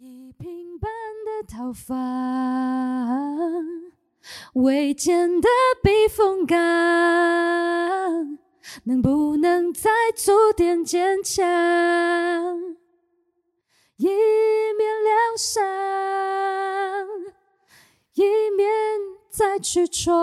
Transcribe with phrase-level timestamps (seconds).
[0.00, 0.88] 一平半
[1.26, 1.92] 的头发，
[4.52, 5.48] 未见的
[5.82, 6.56] 避风港，
[8.84, 11.44] 能不能再做点坚强？
[13.96, 15.66] 一面疗伤，
[18.14, 18.22] 一
[18.56, 18.70] 面
[19.28, 20.14] 再去闯。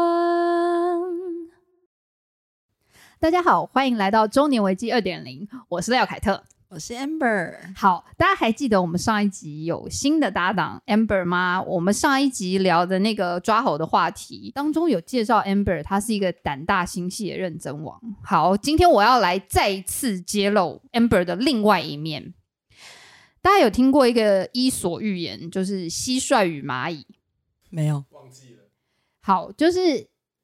[3.20, 6.46] 大家好，欢迎来到中年危机二点零，我是廖凯特。
[6.76, 11.62] 我是 Amber，好，大家还记得我们上一集有新的搭档 Amber 吗？
[11.62, 17.98] 我们上一集聊的那个抓猴的话题当中有介绍 Amber，他是一个胆大心细的认真王。
[18.22, 22.34] 好，今天我要来再次揭露 Amber 的另外一面。
[23.42, 27.08] 大家有听过一个伊索寓言，就是蟋蟀与蚂蚁？
[27.70, 28.64] 没有，忘记了。
[29.22, 29.80] 好，就是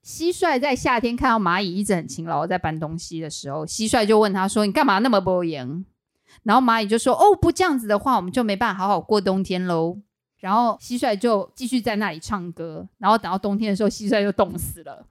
[0.06, 5.86] 蟋蟀在夏天看到蚂蚁一直很勤劳在搬东西的时候，蟋蟀就问他说：“你干嘛那么不严？”
[6.44, 9.98] 然后蚂蚁就说：“哦，不这样子的话，我们就没办法好好过冬天喽。”
[10.40, 12.88] 然后蟋蟀就继续在那里唱歌。
[12.98, 15.06] 然后等到冬天的时候，蟋蟀就冻死了。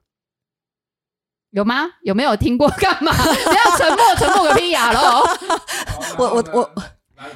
[1.51, 1.85] 有吗？
[2.03, 2.67] 有没有听过？
[2.69, 3.11] 干嘛？
[3.13, 4.91] 不要沉默，沉默个屁呀！
[4.91, 5.23] 喽！
[6.17, 6.71] 我我我。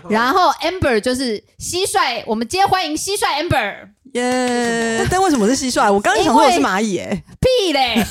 [0.09, 3.91] 然后 Amber 就是蟋蟀，我们今天欢迎蟋蟀 Amber。
[4.15, 5.05] 耶！
[5.09, 5.91] 但为什么是蟋蟀？
[5.91, 8.05] 我刚刚想说我是蚂蚁，哎，屁嘞！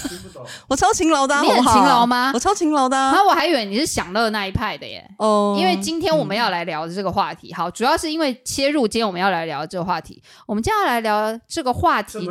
[0.68, 2.30] 我超勤劳的，你很勤劳吗？
[2.34, 5.02] 我超勤劳的，然后我还以为你是享乐那一派的耶。
[5.18, 10.22] 哦，因为今天我们要来聊的这个话题，好，主要是因为切入今天我们要来聊这个话题。
[10.46, 12.30] 我们接下来聊这个话题，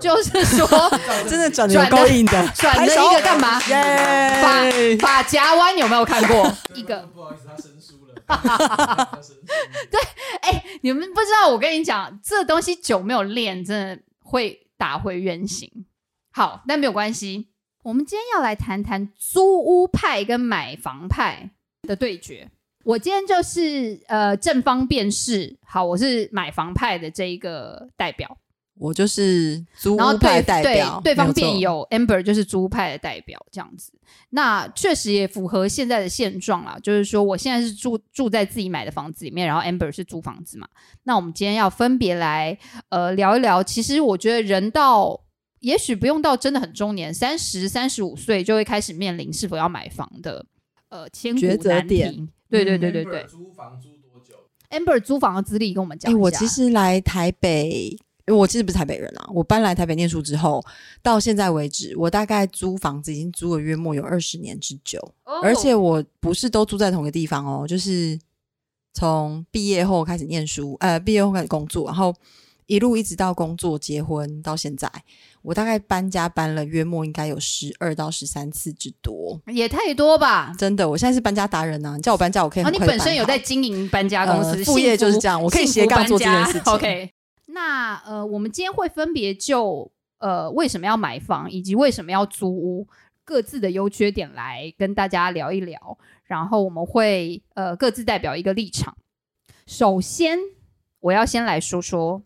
[0.00, 0.66] 就是说，
[1.28, 3.60] 真的转的够硬的，转了一个干嘛？
[3.60, 4.64] 发
[5.00, 6.50] 发夹弯有没有看过？
[6.74, 7.06] 一个。
[7.14, 7.73] 不好意思，他生疏。
[8.26, 9.20] 哈哈哈
[9.90, 10.00] 对，
[10.42, 15.86] 哎，你们不知道，我跟你讲，这东西久没有练，真的会打回原形。
[16.32, 17.48] 好，但没有关系。
[17.82, 21.50] 我们今天要来谈谈租屋派跟买房派
[21.82, 22.50] 的对决。
[22.84, 28.38] 我今天就是呃正方辩士，好，我是买房派的这一个代表。
[28.76, 33.92] 我就是租屋派代表，对方辩友 Amber 就是租屋派的代表，这样子。
[34.30, 40.66] 那确实也符合现在的现状啦，就是说我现在是住住在自己买的房子里面，然后 Amber 是租房子嘛。
[41.04, 45.20] 那我们今天要分别来呃聊一聊，其实我觉得人到
[45.60, 50.44] 也许不用到真的很中年，三十三十五岁就会开始面临是否要买房的
[50.88, 52.28] 呃千古难题。
[52.50, 53.24] 对对对对对。
[53.24, 54.34] 租房租多久
[54.70, 56.20] ？Amber 租房的资历跟我们讲一下。
[56.20, 57.96] 我其实来台北。
[58.26, 60.64] 因为我其实不是台北人啊，我搬来台北念书之后，
[61.02, 64.98] 到现在为止，我大概租房子已经租了约莫有二十年之久，
[65.42, 68.18] 而且我不是都住在同一个地方哦，就是
[68.94, 72.14] 从毕业后开始念书，呃，毕业后开始工作，然后
[72.64, 74.90] 一路一直到工作、结婚到现在，
[75.42, 80.54] 我大概搬家搬了约莫应该有十二到十三次之多，也太多吧？
[80.56, 81.94] 真的，我现在是搬家达人啊！
[81.96, 82.64] 你叫我搬家，我可以。
[82.70, 86.62] 你本身有在经营搬家公司，副业就是这样，我可以斜杠做这件事情。
[86.72, 87.10] OK。
[87.54, 92.88] 那呃，我们今天会分别就呃为什么要买房，以及为什么要租屋，
[93.24, 95.96] 各自的优缺点来跟大家聊一聊。
[96.24, 98.96] 然后我们会呃各自代表一个立场。
[99.66, 100.38] 首先，
[100.98, 102.22] 我要先来说说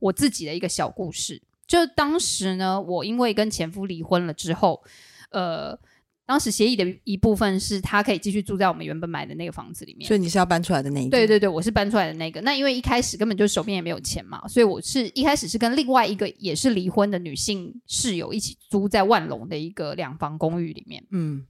[0.00, 1.40] 我自己的一个小故事。
[1.66, 4.82] 就当时呢，我因为跟前夫离婚了之后，
[5.30, 5.78] 呃。
[6.26, 11.10] 当时协议的一部分是他可以继续住在我们原本买的那个房子里面，所以你是要搬出来的那一个？
[11.10, 12.40] 对对对，我是搬出来的那个。
[12.40, 21.04] 那因为一开始根本就手边也没有钱嘛，所以我是一开始是跟另外一个也是离婚的女性室友一起租在万隆的一个两房公寓里面。
[21.10, 21.44] 嗯，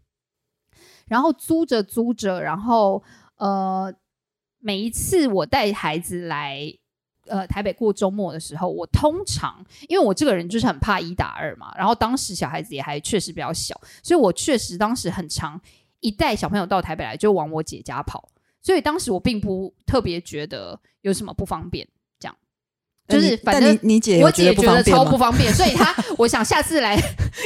[1.07, 3.03] 然后租着租着，然后
[3.37, 3.95] 呃，
[4.59, 6.75] 每一次我带孩子来。
[7.27, 15.59] 呃，台北过周末的时候，我通常因为我这个人就是很怕一打二嘛，然后当时小孩子也还确实比较小，所以我确实当时很长
[16.01, 18.29] 一带小朋友到台北来就往我姐家跑，
[18.61, 21.89] 所以当时我并不特别觉得有什么不方便，
[22.21, 22.37] 这样
[23.09, 27.01] 就是反正你姐我姐觉得超不方便，所以她我想下次来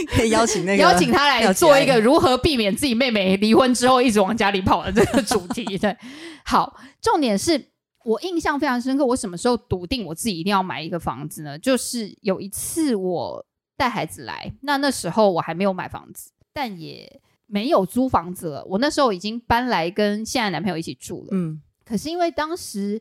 [0.09, 5.79] 可以邀请那个邀请她来做一个如何避免自己妹妹离婚之后一直往家里跑的这个主题。
[5.79, 5.97] 对，
[6.45, 7.69] 好，重点是。
[8.09, 9.05] 我印象非常深刻。
[9.05, 11.59] 我什么时候笃定我自己一定要买一个房子呢？
[11.59, 13.45] 就是有一次我
[13.77, 18.65] 带孩子来，那那时候我还没有买房子，但也没有租房子了。
[18.65, 21.29] 我那时候已经搬来跟现在男朋友一起住了。
[21.33, 22.99] 嗯，可是因为当时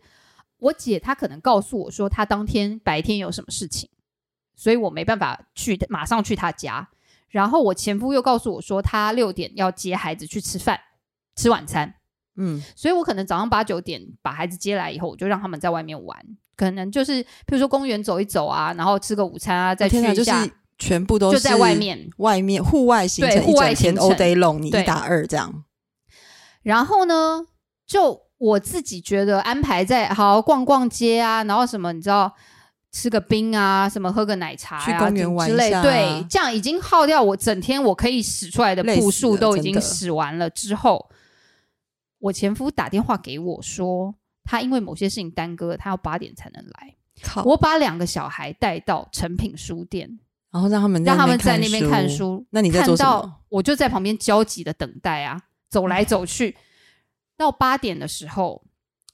[0.57, 3.89] 我姐她可能告诉我说她当天白天有什么事情，
[4.57, 6.89] 所以我没办法去马上去她家。
[7.29, 10.79] 然后我前夫又告诉我说他六点要接孩子去吃饭，
[11.35, 11.93] 吃晚餐。
[12.37, 16.17] 嗯，所以我可能早上八九点把孩子接来以后，我就让他们在外面玩，
[16.55, 20.47] 可能就是比如说公园走一走啊，然后吃个午餐啊，再去一下，
[20.77, 24.05] 全部都就在外面，外面户外行程，户外行程。
[24.05, 25.63] all day long，你一打二这样。
[26.61, 27.45] 然后呢，
[27.87, 32.31] 就我自己觉得安排在好好逛逛街啊，然后什么你知道
[32.91, 41.09] 吃个冰啊，什么喝个奶茶、啊、去公园玩之类，对，这样已经耗掉我整天我可以使出来的步数都已经使完了之后，
[42.19, 46.95] 我前夫打电话给我说，他因为某些事情耽搁，他要八点才能来。
[47.43, 50.19] 我把两个小孩带到诚品书店，
[50.51, 52.07] 然后让他们让他们在在那边看。
[52.07, 52.45] 书。
[52.51, 56.55] 那你在做什么看到我就在旁边焦急的等待啊，走来走去。
[57.35, 58.63] 到八点的时候，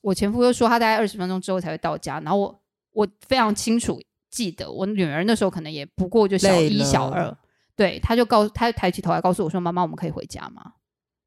[0.01, 2.61] 我前夫又说他大概二十分钟之后才会到家，然后我
[2.91, 7.38] 我非常清楚记得，我女儿那时候可能也不过就小一、小二，
[7.75, 10.73] 对，他就告他抬起头来告诉我说：“妈妈，我们可以回家吗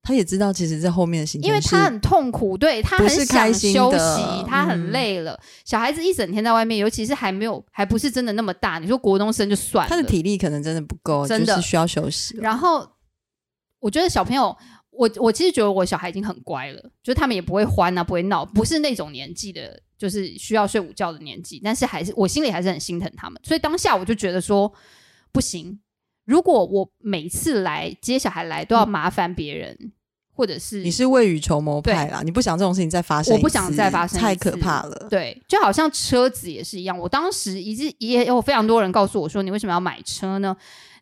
[0.07, 5.39] 他也知道，其实这后面的行程是因为他很痛苦，对他很想开心休的息，他很嗯累了。
[5.65, 12.37] 小孩子一整天在外面，尤其是还没有还不是真的那么大，你说国中生就算了，他的体力可能真的不够，真的就是需要休息。
[12.39, 12.89] 然后
[13.81, 14.57] 我觉得小朋友，
[14.91, 24.73] 我我其实觉得我小孩已经很乖了，就是他们也不会欢啊，不会闹，不是那种年纪的，就是需要睡午觉的年纪，但是还是我心里还是很心疼他们，所以当下我就觉得说
[25.33, 25.79] 不行，
[26.27, 29.93] 如果我每次来接小孩来都要麻烦别人，
[30.35, 35.07] 或者是你是未雨绸缪派啦，你不想这种事情再发生我不想再发生太可怕了。
[35.09, 36.99] 对，就好像车子也是一样。
[36.99, 40.55] 我当时一直也有非常多人告诉我说，你为什么要买车呢？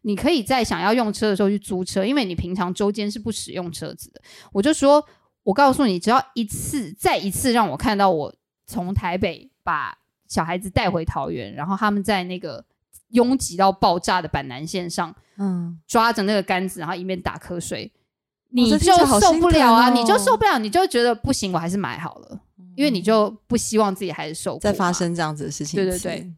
[0.03, 4.21] 你可以在想要用车的时候去租车，因为你平常周间是不使用车子的。
[4.53, 5.03] 我就说，
[5.43, 8.33] 我告诉你，只要一次再一次让我看到我
[8.67, 9.97] 从台北把
[10.29, 12.63] 小孩子带回桃园，然后他们在那个
[13.15, 17.91] 拥挤到爆炸的板南线上嗯，抓着那个杆子，然后一面打瞌睡，
[18.51, 18.79] 你就
[19.19, 19.91] 受不了啊！
[19.91, 19.93] 哦。
[19.93, 22.41] 你就受不了，你就觉得不行，我还是买好了，
[22.77, 26.33] 因为你就不希望自己还是受苦再发生这样子的事情，对对对，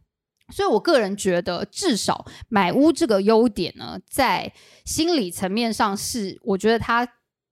[0.53, 4.51] 所以我个人觉得，至少买屋这个优点呢，在
[4.83, 7.07] 心理层面上是，我觉得它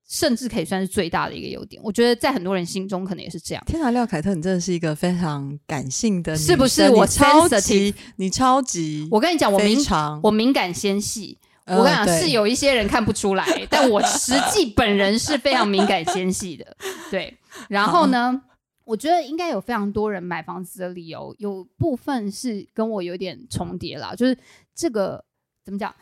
[0.07, 1.81] 甚至可以算是最大的一个优点。
[1.83, 3.63] 我觉得在很多人心中可能也是这样。
[3.65, 9.77] 天哪，廖凯特，你真的是一个非常感性的，是不是我超级，你超级，我跟你讲，我敏
[10.21, 16.77] 我敏感纤细，呃我跟你讲对是有一些人看不出来， 但我实际本人是非常敏感纤细的。
[17.09, 17.35] 对，
[17.69, 18.41] 然后呢，
[18.83, 24.37] 我觉得应该有非常多人买房子的理由，有部分是跟我有点重叠啦，就是
[24.75, 25.25] 这个
[25.63, 25.93] 怎么讲，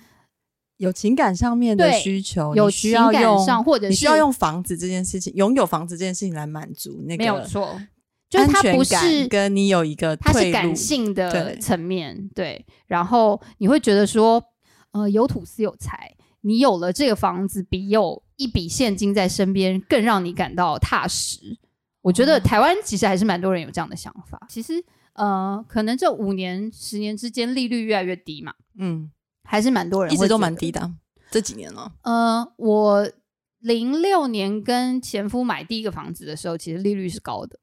[0.84, 7.82] 有情感上面的需求，有需情感要用上或者你需要用房子这件事情，拥有房子这件事情来满足那个没有错，
[8.30, 9.28] 就是安它不是。
[9.30, 14.44] 跟你有一个它是感性的对层面，对，然后你会觉得说，
[14.92, 21.58] 呃，有土司有财，你有了这个房子，比有一笔现金在身边更让你感到踏实。
[22.02, 24.38] 我觉哦得台湾其实还是蛮多人有这样的想法。
[24.50, 24.84] 其实，
[25.14, 29.10] 呃，可能这五年、十年之间利率越来越低嘛，嗯，
[29.44, 30.94] 还是蛮多人一直都蛮低的啊，
[31.32, 31.92] 这几年了。
[32.04, 33.12] 呃，我
[33.60, 37.60] 零六年跟前夫买第一个房子的时候，其实利率是高的，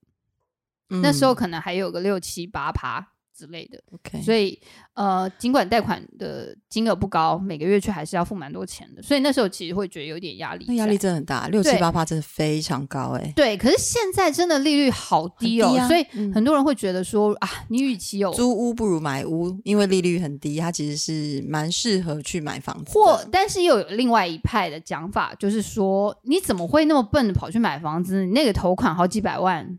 [0.88, 3.82] 那时候嗯可能还有个六七八趴之类的。
[3.92, 4.60] OK，所以
[5.00, 10.66] 呃，尽管贷款的金额不高，每个月却还是要付蛮多钱的，所以那时候其实会觉得有点压力。
[10.68, 22.92] 那压力真的很大，六七八八真的非常高哎、对，可是现在真的利率好低哦，很低啊所以嗯很多人会觉得说啊，你与其有租屋不如买屋，因为利率很低，它其实是蛮适合去买房子。
[22.92, 28.26] 或，但是又有另外一派的讲法，就是说你怎么会那么笨的跑去买房子？
[28.26, 29.78] 你那个头款好几百万。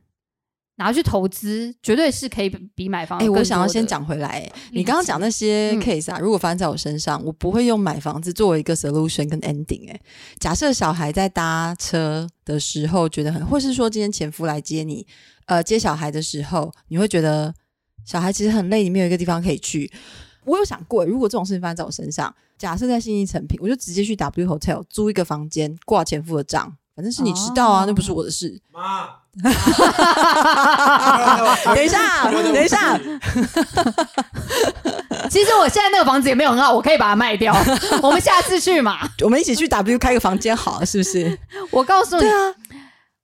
[0.82, 3.30] 拿去投资，绝对是可以比比买房哎。
[3.30, 10.02] 我想要先讲回来、哎你刚刚讲那些嗯 case 啊，如果发生在我身上，我不会用买房子作为一个 solution 跟 ending、哎，
[10.40, 15.06] 假设小孩在搭车的时候觉得很，或是说今天前夫来接你，
[15.46, 17.54] 呃，接小孩的时候，你会觉得
[18.04, 19.92] 小孩其实很累，你没有一个地方可以去。
[20.46, 28.60] 我有想过，如果这种事情发生在我身上，假设在信义成品，我就直接去 W Hotel 租一个房间，挂前夫的账，反正是你迟到啊，哦那不是我的事。
[28.72, 29.08] 妈，
[31.74, 33.00] 等一下，等一下，
[35.30, 37.56] 其实我现在那个房子也没有很好，我可以把它卖掉。
[38.04, 39.00] 我们下次去嘛。
[39.22, 41.40] 我们一起去 W 开个房间好了，是不是？
[41.72, 42.54] 我告诉你，啊，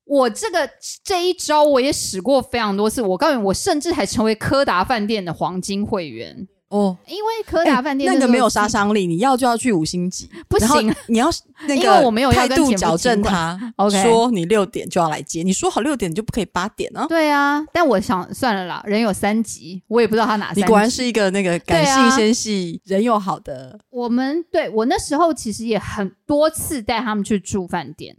[0.05, 0.69] 我这个
[1.03, 3.01] 这一招我也使过非常多次。
[3.01, 11.29] 我告诉你，我甚至还成为柯达饭店的黄金会员，哦，因为柯达饭店那个没有杀伤力，你要就要去五星级，不行你要
[11.65, 17.05] 那因个为我没有态度矫正他 OK 说你六点就要来接，你说好六点你就不可以八点啊。
[17.07, 20.62] 对啊，但我想算了啦，人有三级，我也不知道他哪三级。
[20.62, 28.17] 你果然是一个那个感性纤细、人又好的，我们对我那时候其实也很多次带他们去住饭店，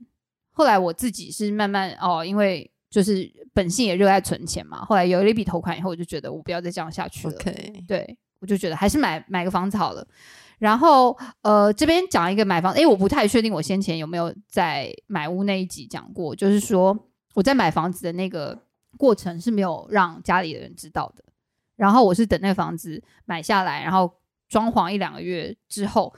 [0.53, 7.35] 后来我自己是慢慢哦，因为就是本性也热爱存钱嘛，后来有了一笔头款以后，我就觉得我不要再这样下去了。
[7.35, 10.07] OK，对我就觉得还是买买个房子好了。
[10.59, 16.99] 然后呃，这边讲一个买房，诶，我不太确定我先前有没有在买屋那一集讲过，就是说
[17.35, 18.61] 我在买房子的那个
[18.97, 21.23] 过程是没有让家里的人知道的。
[21.77, 24.13] 然后我是等那房子买下来，然后
[24.49, 26.13] 装潢一两个月之后，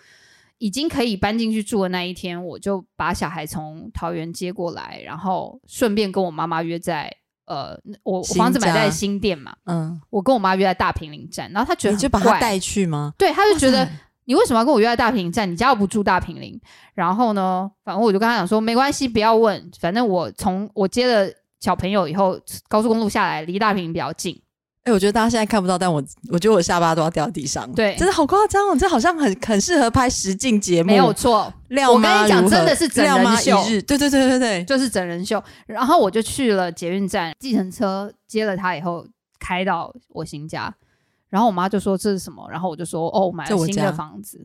[0.57, 7.15] 已经可以搬进去住的那一天，我就把小孩从桃园接过来，然后顺便跟我妈妈约在
[7.51, 13.13] 呃，我我房子买在新店嘛，嗯，我跟我妈约在大平林站，然后她觉得你就把他带去吗？
[13.19, 13.89] 对，她就觉得
[14.27, 15.51] 你为什么要跟我约在大平林站？
[15.51, 16.57] 你家又不住大平林。
[16.95, 21.29] 然后呢，反正我就跟她讲说，没关系，不要问，反正我从我接了
[21.59, 22.39] 小朋友以后，
[22.69, 24.41] 高速公路下来离大平林比较近。
[24.91, 27.71] 哎、我觉得大家现在看不到，但我我觉得我下巴都要掉地上。
[27.73, 28.77] 对真的好夸张哦！
[28.77, 35.43] 这好像很很适合拍实境节目，没有错，廖我跟你讲真的是整人秀对对对对对，就是整人秀。
[35.67, 39.07] 然后我就去了捷运站，计程车接了他以后，
[39.39, 40.75] 开到我新家。
[41.29, 42.45] 然后我妈就说这是什么？
[42.51, 44.45] 然后我就说哦，我买了新的房子。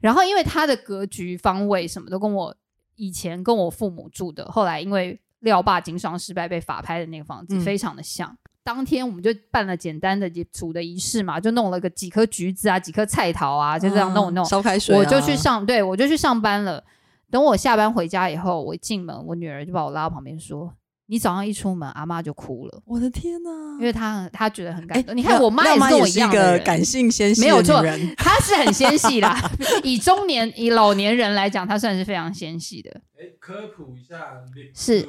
[0.00, 2.54] 然后因为它的格局、方位什么都跟我
[2.94, 8.36] 以前跟我父母住的，后来因为廖爸经商失败被法拍的那个房子嗯非常的像。
[8.64, 14.44] 当天我们就办了简单的煮的仪式嘛，就弄了个几颗橘子啊，几颗菜桃啊，就这样弄一弄。
[14.44, 16.82] 烧开水啊、我就去上，对我就去上班了。
[17.30, 20.72] 等我下班回家以后，我一进门，我女儿就把我拉到旁边说
[21.08, 23.50] ：“你早上一出门，阿妈就哭了，我的天哪！
[23.80, 25.16] 因为她她觉得很感哎动。
[25.16, 29.36] 你看我妈也是跟我一也是一个样的，感性纤细没有错的女人， 她是很纤细啦。
[29.82, 32.90] 以中年以老年人来讲，她算是非常纤细的。
[33.18, 34.34] 哎，科普一下，
[34.74, 35.08] 是？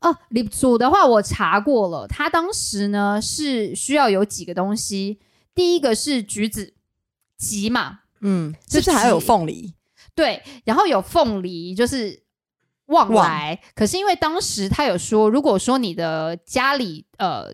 [0.00, 5.18] 哦，礼组的话我查过了，他当时呢是需要有几个东西，
[5.54, 6.74] 第一个是橘子，
[7.38, 9.74] 橘嘛，嗯，是是不是还有凤梨？
[10.14, 12.22] 对，然后有凤梨，就是
[12.86, 13.60] 旺旺来。
[13.74, 17.52] 可是因为当时他有说，如果说你的家里呃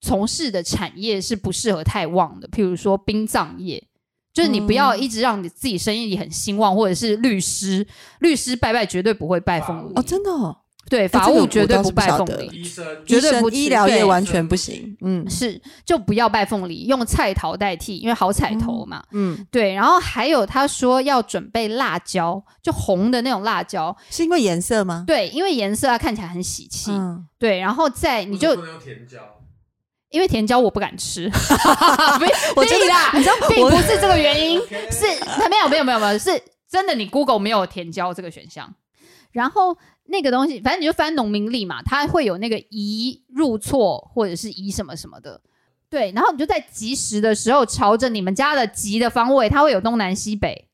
[0.00, 3.88] 从事的产业是不适合太旺的，譬如说殡葬业。
[4.34, 7.86] 就是你不要嗯一直让你自己生意很兴旺，或者是律师，
[8.18, 14.96] 律师拜拜绝对不会拜凤梨哦，真的哦，对，法务绝对不拜凤梨，医生绝对不医疗对业完全不行。
[15.00, 19.02] 嗯是就不要拜凤梨，用菜桃代替，因为好彩头嘛。
[19.12, 25.04] 嗯，对，然后还有他说要准备辣椒，就红的那种辣椒，是因为颜色吗？
[25.06, 26.90] 对，因为颜色它看起来很喜气。
[26.90, 29.18] 嗯，对，然后再你就甜椒，
[30.10, 31.28] 因为甜椒我不敢吃，
[32.54, 34.60] 我觉得屁啦，你知道我并不是这个原因，
[34.92, 35.06] 是
[35.48, 36.30] 没有没有没有没有，是
[36.70, 38.74] 真的你 Google 没有甜椒这个选项。
[39.32, 39.76] 然后
[40.06, 45.40] 那个东西，反正你就翻农民历嘛，它会有那个宜入错或者是宜什么什么的。
[45.90, 50.68] 对，然后你就在吉时的时候，朝着你们家的吉的方位，它会有东南西北，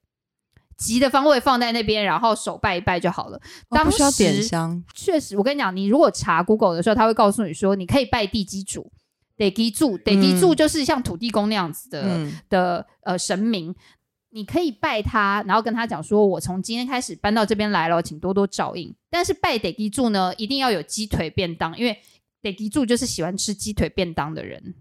[0.79, 3.39] 吉的方位放在那边，然后手拜一拜就好了。
[3.69, 4.83] 当哦不需要点时香。
[4.95, 8.91] 确实，我跟你讲，你如果查 Google 的时候，他会告诉你说，你可以拜地基主、
[9.37, 13.75] 地基主、地基主就是像土地公那样子的、嗯，的呃神明，
[14.33, 18.95] 你可以拜他，然后跟他讲说，我从今天开始搬到这边来了，请多多照应。
[19.11, 21.99] 但是拜得基柱呢，一定要有鸡腿便当，因为
[22.43, 24.75] 得基柱就是喜欢吃鸡腿便当的人。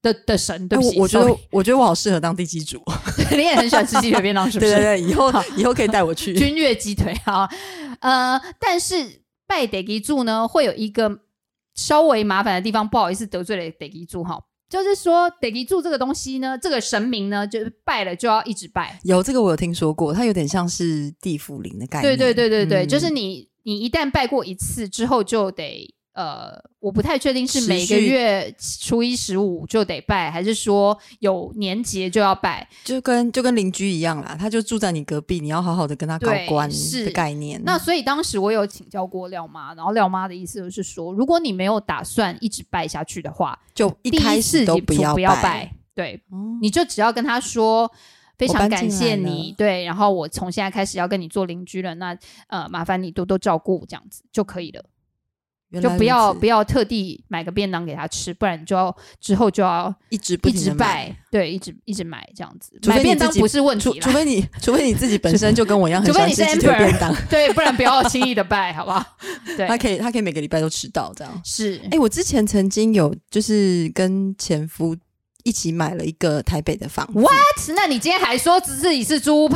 [0.00, 2.78] 的的神，对哎不起，我我觉得我觉得我好适合当地基主。
[3.34, 4.72] 你也很喜欢吃鸡腿便当，是不是？
[4.72, 6.34] 对对对，以后以后可以带我去。
[6.38, 7.48] 君越鸡腿啊，
[8.00, 11.20] 呃，但是拜得基柱呢，会有一个
[11.74, 22.18] 稍微麻烦的地方，不好意思得罪了得基柱哈，就是说得基柱这个东西呢，这个神明呢，就是拜了就要一直拜，有这个我有听说过，它有点像是地府灵的概对念。
[22.18, 32.68] 对对对对，嗯就是你你一旦拜过一次之后，就得呃，我不太确定是每个月初一十五就得拜，还是说有年节就要拜。
[32.84, 37.60] 就跟就跟邻居一样啦，他就住在你隔壁，你要好好的跟他搞对关是的概念。
[37.64, 47.90] 那所以当时我有请教过廖妈，然后廖妈的意思就是说，如果你没有打算一直拜下去的话，就一开始都不要拜，对，哦你就只要跟他说。
[48.36, 52.18] 非常感谢你，对，然后我从现在开始要跟你做邻居了，那
[52.48, 54.84] 呃，麻烦你多多照顾，这样子就可以了，
[55.80, 69.04] 就不要不要特地买个便当给他吃，不然你就要之后就要一直一直买，拜，对，一直一直买这样子，买便当不是问除题啦，除非你 除非你自己本身就跟我一样很喜欢吃鸡腿 Amber 便当，对，不然不要轻易的拜，好不好？
[69.56, 71.40] 对他，可以他可以每个礼拜都吃到这样。
[71.44, 74.96] 是，哎、我之前曾经有就是跟前夫
[75.42, 77.30] 一起买了一个台北的房子 What？
[77.76, 79.48] 那你今天还说自己是租屋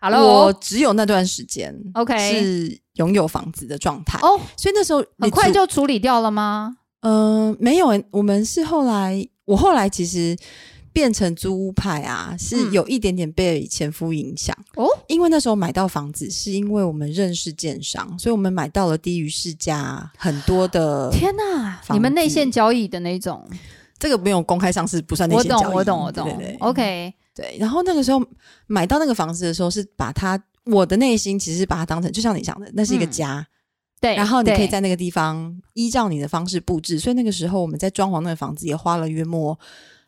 [0.00, 6.76] 派我？Hello，只有那段时间 OK 是拥有房子的状态，哦，所以那时候很快就处理掉了吗？
[7.00, 10.36] 嗯、没有、我们是后来我后来其实
[10.92, 14.56] 变成租屋派啊，是嗯有一点点被前夫影响。
[14.74, 21.08] 哦，因为那时候买到房子，是因为我们认识建商，所以我们买到了低于市价很多的。
[21.12, 23.48] 天哪，房你们内线交易的那种，
[23.96, 25.74] 这个没有公开上市，不算内我线交易。
[25.74, 26.56] 我懂，我懂，我懂。
[26.58, 28.20] OK，对，然后那个时候
[28.66, 33.46] 买到那个房子的时候，是把它我的内心其实是把它当成，就像你讲的，那是一个嗯家。
[34.00, 36.98] 对，然后你可以在那个地方依照你的方式布置。
[36.98, 39.56] 所以那个时候我们在装潢那个房子也花了约莫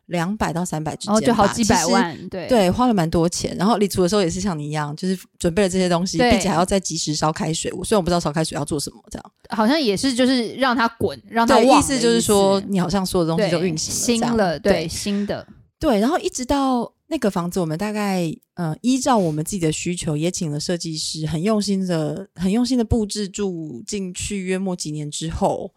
[0.06, 3.56] 两百到三百之间吧，然后哦就好几百万，对对，花了蛮多钱。
[3.56, 7.72] 然后礼厨的时候也是像你一样，就是准备了这些东西，并且还要再及时烧开水。
[7.72, 9.32] 我虽然我不知道烧开水要做什么，这样。
[9.50, 15.44] 好像也是就是让它滚，让它意思就是说你好像所有东西都运行新了，对对新的，
[15.80, 15.98] 对。
[15.98, 24.44] 然后一直到那个房子，我们大概呃依照我们自己的需求，也请了设计师，很用心的、很用心的布置住进去。
[24.44, 25.74] 约莫几年之后，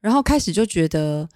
[0.00, 1.26] 然后开始就觉得，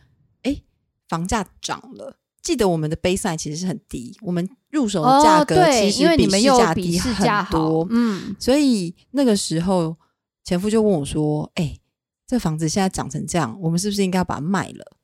[0.43, 0.63] 哎，
[1.09, 2.19] 房价涨了。
[2.43, 9.97] 记得我们的 baseline 其实是很低，我们入手的价哦，格，其实比市价低很多，，嗯，所以那个时候
[10.45, 11.79] 前夫就问我说：“哎、
[12.27, 14.97] 这房子现在涨成这样，我们是不是应该要把它卖了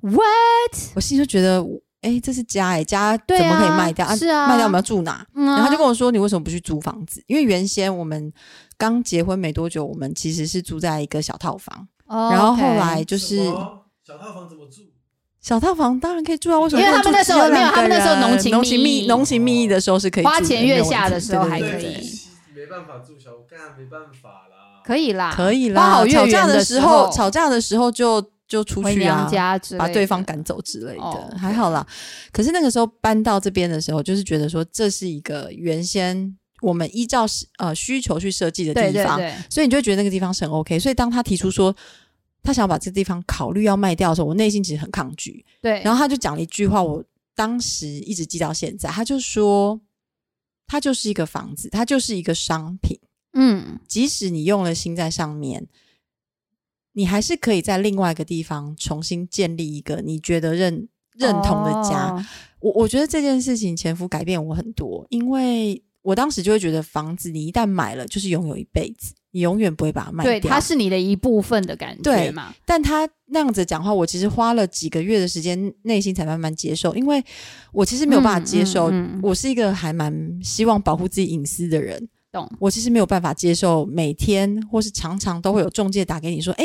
[0.00, 1.62] What？？” 我心里就觉得，
[2.02, 4.14] 哎、这是家哎、家怎么可以啊卖掉？
[4.14, 5.24] 是啊卖掉我们要住哪？
[5.34, 7.22] 嗯啊然后他就跟我说：“你为什么不去租房子？
[7.26, 8.32] 因为原先我们
[8.76, 13.36] 刚结婚没多久，我们其实是住在一个小套房，哦然后后来就是
[14.04, 14.82] 小套房怎么住？
[15.40, 22.18] 小套房当然可以住啊，为什么因为他们那时候没有他们那时候浓情浓情蜜意浓情蜜意的时候是可以花住的前月下的时候还对对对可以
[22.54, 24.82] 没办法住小，干没办法啦。
[24.84, 28.20] 可以啦，可以花好啦，吵架月圆的时候吵架的时候就
[28.52, 29.28] 就出回去啊，
[29.78, 31.86] 把对方赶走之类的，哦还好啦。
[32.30, 37.24] 可是那个时候搬到这边的时候，就是觉得说这是一个原先我们依照
[37.58, 40.78] 呃需求去设计的地方，对对对，所以你就会觉得那个地方是很 OK。
[40.78, 41.74] 所以当他提出说
[42.42, 45.44] 他想要把这个地方考虑要卖掉的时候，我内心其实很抗拒。
[45.60, 47.02] 对，然后他就讲了一句话，我
[47.34, 49.80] 当时一直记到现在，他就说。
[50.64, 52.98] 它就是一个房子，它就是一个商品。
[53.34, 55.66] 嗯，即使你用了心在上面，
[56.92, 62.10] 你还是可以在另外一个地方重新建立一个你觉得认认同的家。
[62.10, 62.24] 哦
[62.62, 70.32] 我我觉得这件事情前夫改变我很多，因为我当时就会觉得房子你一旦买了就是拥有一辈子，你永远不会把它卖掉。
[70.32, 77.20] 对，它是你的一部分的感觉对嘛，但他那样子讲话，我其实花了几个月的时间，内心才慢慢接受，因为
[77.72, 78.92] 我其实没有办法接受。
[78.92, 82.50] 嗯嗯嗯我是一个还蛮希望保护自己隐私的人，懂？
[82.58, 86.64] 我其实没有办法接受每天或是常常都会有中介打给你说：“哎、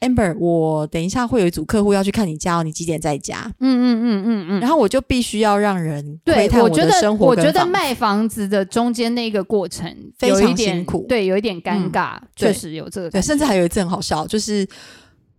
[0.00, 4.60] a m b e r 我等一下会有一组客户要去看你家哦，你几点在家？”嗯嗯嗯嗯嗯。
[4.60, 14.66] 然后我就必须要让人对窥，探我觉得的生活我觉得卖房子的中间那个过程非常辛苦对，有一点尴嗯尬，对确实有这个对，甚至还有一次很好笑，就是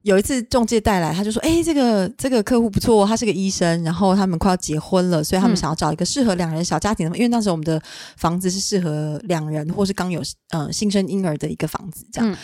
[0.04, 5.58] 有一次中介带来，他就说：“哎、这个这个客户不错，他是个医生，然后他们快要结婚了，所以他们嗯。
[5.58, 7.82] 想要找一个适合两人小家庭的，因为那时候我们的
[8.18, 12.30] 房子是适合两人或是刚有呃新生婴儿的一个房子，这样。
[12.30, 12.38] 嗯。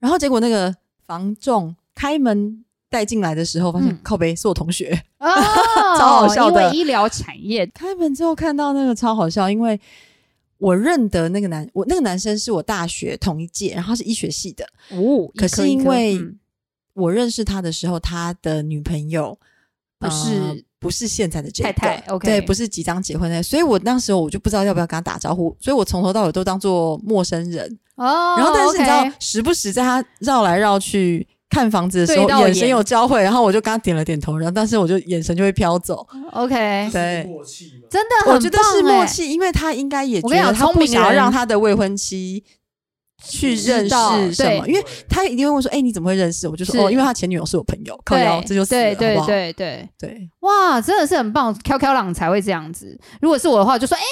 [0.00, 0.74] 然后结果那个
[1.06, 3.98] 房仲开门带进来的时候，发现、嗯。
[4.02, 5.28] 靠背是我同学，哦，
[5.98, 6.62] 超好笑的。
[6.64, 9.80] 因为医疗产业开门之后看到那个超好笑，因为。
[10.60, 16.36] 我认得那个男，我那个男生是我大学同一届，然后他是医学系的，哦，可是因为嗯
[16.98, 19.38] 我认识他的时候，他的女朋友
[19.98, 27.78] 不是呃不是现在的这个太太，OK 对，不是即将结婚的，所以我当时我就不知道要不要跟他打招呼，所以我从头到尾都当做陌生人。
[27.96, 36.06] 哦，然后，但是你知道时不时在他绕来绕去看房子的时候，眼神有交汇，然后我就跟他点了点头，然后但是我就眼神就会飘走。
[36.30, 37.88] OK，对默契嘛。
[37.90, 42.44] 真的很我觉得是默契，因为他应该也觉我跟你讲得他不聪明人想要让他的未婚妻
[43.24, 52.98] 去认识什么，因为他一定会问说：“哎、你怎么会认识？”我就说：“哦，因为他前女友是我朋友。”靠腰，这就是了对对对对，对哇，真的是很棒，，Q Q 朗才会这样子。
[53.20, 54.02] 如果是我的话，就说，哎、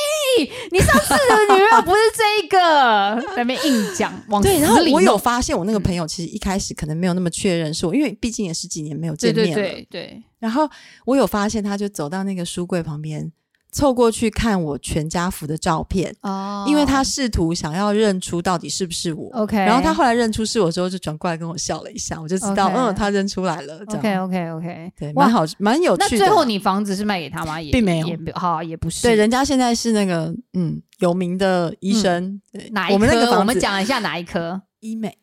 [0.72, 4.58] 你上次的女友不是这个， 在那边硬讲，往对。
[4.58, 9.74] 然后我有发现，我那个朋友其实一开始可能没有那么确认是我，因为毕竟也十几年没有对对见面了。
[9.74, 10.68] 对对，然后
[11.04, 13.30] 我有发现，他就走到那个书柜旁边，
[13.72, 19.28] 凑过去看我全家福的照片，哦因为他试图想要认出到底是不是我。
[19.32, 23.84] OK，然后他后来认出是我之后，就转过来跟我笑了一下，我就知道嗯，他认出来了。
[23.86, 26.06] 这 OK 样 OK OK，对，哇蛮好，蛮有趣的。
[26.10, 27.60] 那最后你房子是卖给他吗？
[27.60, 29.02] 也并没有好，也不是。
[29.02, 32.94] 对人家现在是那个嗯有名的医生，对哪一科？
[32.94, 34.62] 我们那个房子我们讲一下哪一科？
[34.80, 35.18] 医美。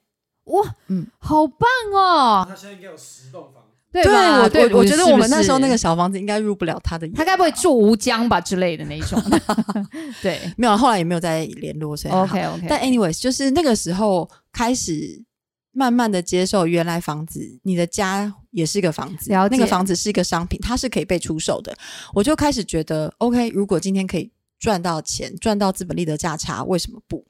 [0.45, 2.45] 哇，嗯好棒哦！
[2.47, 3.62] 他现在应该有十栋房子，
[3.93, 4.41] 对吧？
[4.41, 7.15] 我对，我我觉得我们那时候那个小房子应该入不了他的眼。
[7.15, 9.21] 他该不会住吴江吧之类的那一种？
[10.21, 12.65] 对 没有，后来也没有再联络，，OK OK。
[12.67, 15.23] 但 anyways，就是那个时候开始
[15.71, 21.75] 慢慢的接受，原来房子你的家也是一个房子，那个房子是一个商品，它是可以被出售的。
[22.13, 27.25] 我就开始觉得，OK，如果今天可以赚到钱，赚到资本利得价差，为什么不？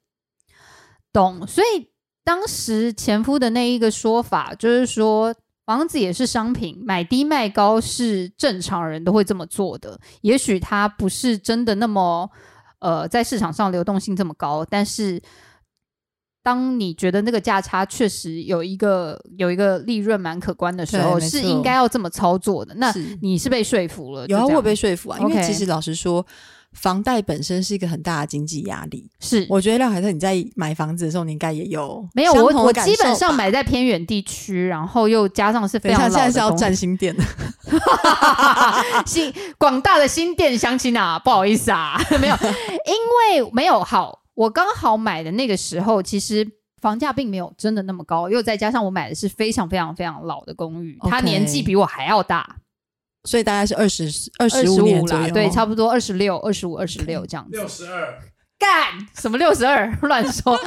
[1.12, 1.90] 懂，所以
[2.24, 5.34] 当时前夫的那一个说法就是说，
[5.66, 9.98] 房子也是商品，买低卖高是正常人都会这么做的。
[10.20, 12.30] 也许它不是真的那么
[12.80, 15.22] 呃，在市场上流动性这么高，但是
[16.42, 22.74] 当你觉得那个价差确实有一个有一个利润蛮可观的时候，是应该要这么操作的。
[22.74, 24.26] 那你是被说服了？
[24.26, 26.26] 有啊，我被说服啊，因为其实老实说，
[26.74, 29.08] 房贷本身是一个很大的经济压力。
[29.20, 37.24] 是我觉得廖凯特你在买房子的时候，你应该也有没有我我基本上买在偏远地区，然后又加上是非常老现在是要占新店的，
[39.06, 46.46] 新广大的新店乡亲啊，不好意思啊， 没有，因为没有好，我刚好买的那个时候，其实
[46.80, 52.56] 房价并没有真的那么高，又再加上我买的是非常非常非常老的公寓，它年纪比我还要大，
[53.24, 54.04] 所以大概是二十
[54.38, 57.56] 二二十五五啦，年左右，对，差不多二十六、二十五、二十六这样子。
[57.56, 58.18] 六十二，
[58.58, 60.58] 干什么六十二 乱说。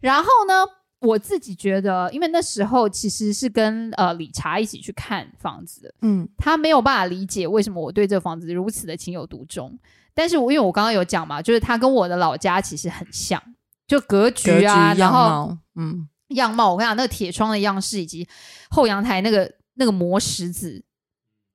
[0.00, 0.54] 然后呢，
[1.00, 9.78] 我自己觉得，因为那时候其实是跟呃理查一起去看房子的，嗯，他没有办法理解为什么我对这个房子如此的情有独钟。
[10.14, 13.42] 但是我因为我刚刚有讲嘛，就是他跟我的老家其实很像，
[13.86, 18.26] 就格局格局啊，然后，嗯，样貌，我跟你讲，那个铁窗的样式以及
[18.70, 20.82] 后阳台那个那个磨石子，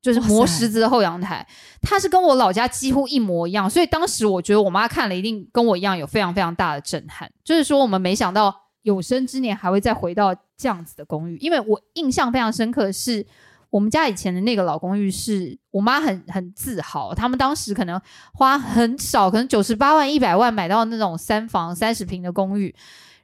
[0.01, 1.45] 就是磨石子的后阳台，
[1.81, 13.25] 它是跟我老家几乎一模一样，所以当时我觉得我妈看了一定跟我一样有非常非常大的震撼，就是说我们没想到有生之年还会再回到这样子的公寓，因为我印象非常深刻的是。
[13.71, 17.97] 我们家以前的那个老公寓是我妈很很自豪，他们当时可能
[18.33, 22.75] 花很少，可能九十八万、一百万买到那种三房三十平的公寓，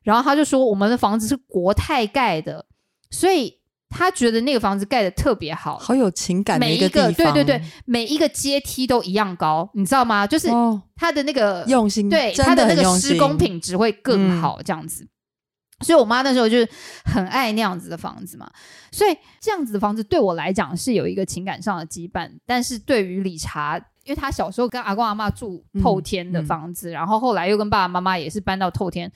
[0.04, 2.66] 然后他就说我们的房子是国泰盖的，
[3.10, 3.57] 所以
[3.90, 10.28] 他觉得那个房子盖的特别好，好有情感的每一个，对对对，每一个阶梯都一样高，你知道吗？
[10.28, 10.50] 就是
[10.96, 15.08] 他，的那个、用心，对真它的那个施工品质会更好，这样子。
[15.86, 16.68] 所以我妈那时候就是
[17.06, 18.50] 很爱那样子的房子嘛，
[18.92, 29.12] 所以这样子的房子对我来讲是有一个情感上的羁绊，但是对于理查，因为他小时候跟阿公阿妈住透天的房子，然后后来又跟爸爸妈妈也是搬到透天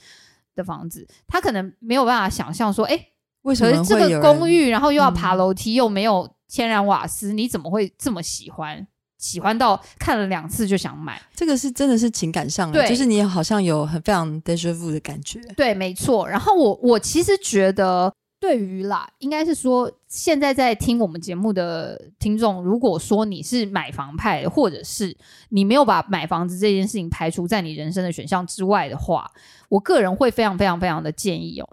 [0.53, 3.07] 的房子，他可能没有办法想象说，哎，
[3.43, 8.87] 为什可是这个公寓，然后又要嗯爬楼梯，又没有天然瓦斯，你怎么会这么喜欢？
[9.17, 11.21] 喜欢到看了两次就想买？
[11.35, 16.27] 这个是真的是情感上的，就是你好像有很非常 deja vu 的感觉，对，没错。
[16.27, 25.15] 然后我我其实觉得，对于啦，应该是说现在在听我们节目的听众，如果说你是买房派，或者是
[25.49, 29.29] 你没有把买房子这件事情排除在你人生的选项之外的话，
[29.69, 31.69] 我个人会非常非常非常的建议哦。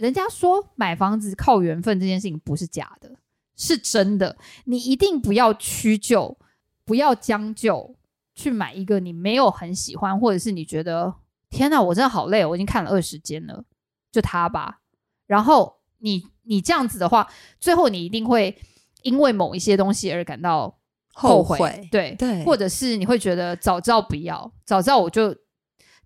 [0.00, 3.14] 人家说买房子靠缘分这件事情不是假的，
[3.54, 4.34] 是真的。
[4.64, 6.38] 你一定不要屈就，
[6.86, 7.94] 不要将就，
[8.34, 11.14] 去买一个你没有很喜欢，或者是你觉得
[11.50, 13.62] 天哪，我真的好累哦，我已经看了二十间了，
[14.10, 14.80] 就它吧。
[15.26, 18.56] 然后你你这样子的话，最后你一定会
[19.02, 20.78] 因为某一些东西而感到
[21.12, 25.36] 后悔，悔对对或者是你会觉得早知道不要，早知道我就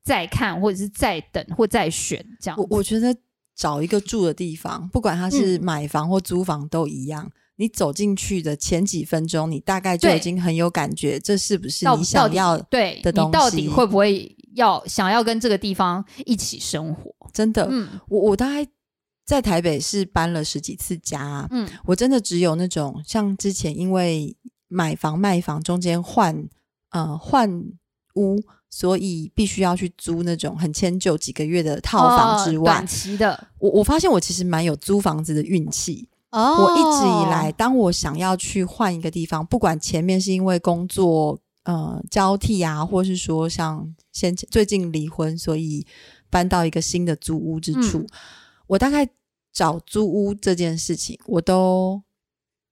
[0.02, 2.58] 再看，或者是再等或再选这样。
[2.58, 3.16] 我我觉得
[3.54, 7.30] 找一个住的地方，不管它是嗯买房或租房都一样。
[7.56, 17.12] 你走进去的前几分钟，你大概就已经很有感觉，这是不是你想要对的东你到底西会不会要想要跟这个地方一起生活？
[17.32, 17.68] 真的？
[17.70, 18.68] 嗯我我大概
[19.24, 24.36] 在台北是搬了十几次家，嗯我真的只有那种像之前因为
[24.66, 26.48] 买房卖房中间换
[26.90, 27.48] 呃换
[28.16, 36.08] 屋，所以必须要去租那种很迁就几个月的套房之外，哦短期的我我发现我其实蛮有租房子的运气。
[36.30, 45.86] 哦我一直以来，当我想要去换一个地方，不管前面是因为工作呃交替啊，或是说像先前最近离婚，所以
[46.28, 48.08] 搬到一个新的租屋之处，嗯
[48.66, 49.08] 我大概
[49.52, 52.02] 找租屋这件事情，我都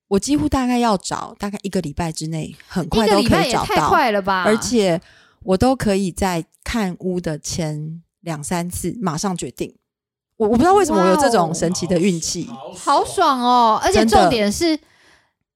[0.08, 4.42] 我几乎大概要找大概一个礼拜之内，很快都可以找到，快了吧？
[4.42, 5.00] 而且
[5.44, 9.74] 我都可以在看屋的前两三次马上决定。
[10.36, 12.48] 我我不知道为什么我有这种神奇的运气。
[12.76, 13.80] 好爽哦！
[13.82, 14.76] 而且重点是，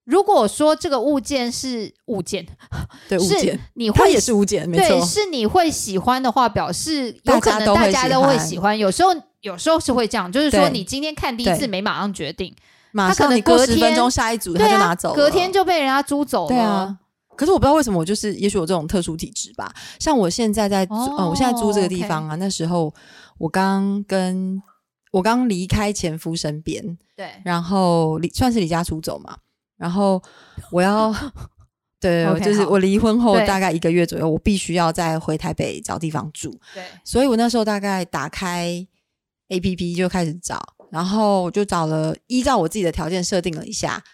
[0.04, 2.46] 如果说这个物件是物件，
[3.08, 5.04] 是对物件，你会它也是物件，没对，错。
[5.04, 8.78] 是你会喜欢的话，表示可能家都大家都会喜欢。
[8.78, 12.54] 有时候有时候是会这样，就是说你今天看第一次对没马上决定，
[12.92, 16.48] 马他可能上你过隔天十分钟，下一组他对啊就拿走了，隔天就被人家租走了。
[16.48, 16.98] 对啊。
[17.36, 19.72] 可是我不知道为什么，我就是也许我这种特殊体质吧。
[20.00, 22.92] 像我现在在租，哦呃，我现在租这个地方啊，那时候
[23.38, 24.60] 我刚跟
[25.12, 27.30] 我刚离开前夫身边，对。
[27.44, 29.36] 然后离算是离家出走嘛，
[29.76, 30.22] 然后
[30.70, 31.14] 我要
[32.00, 38.86] 对就是我离婚后大概一个月左右，我必须要再回台北找地方住，对，所以我那时候大概打开
[39.48, 44.04] A P P 就开始找，然后我就找了，依照我自己的条件设定了一下，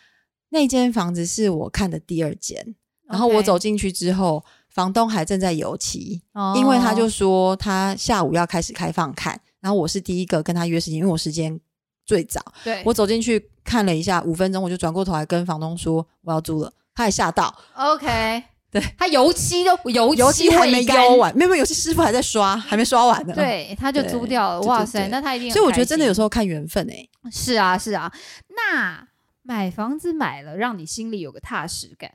[0.51, 2.77] 那间房子是我看的第二间，
[3.13, 11.61] 然后我走进去之后，房东还正在油漆，哦因为他就说他下午要开始开放看，然后我是第一个跟他约时间，因为我时间
[12.07, 12.41] 最早。
[12.65, 24.63] 对，我走进去看了一下，五分钟我就转过头来跟房东说我要租了，他也吓到，OK， 对，他油漆都油油漆还没未干油完，没有没有，油漆师傅还在刷，还没刷完呢。，对，他就租掉了。
[24.63, 28.11] 哇塞，那他一定所以我觉得真的有时候看缘分诶、心是啊是啊。
[28.49, 29.07] 那
[29.43, 32.11] 买房子买了，让你心里有个踏实感。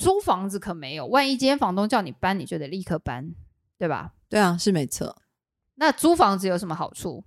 [0.00, 3.34] 租房子可没有，万一今天房东叫你搬，你就得立刻搬，
[3.78, 4.14] 对吧？
[4.30, 5.14] 对啊，是没错。
[5.74, 7.22] 那租房子有什么好处？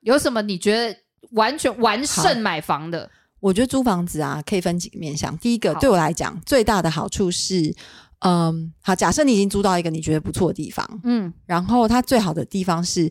[0.00, 0.94] 有什么你觉得
[1.30, 3.10] 完全完胜买房的？
[3.40, 5.36] 我觉得租房子啊，可以分几个面向。
[5.38, 7.74] 第一个，对我来讲，最大的好处是，
[8.18, 13.10] 嗯，好，假设你已经租到一个你觉得不错的地方，嗯，然后它最好的地方是，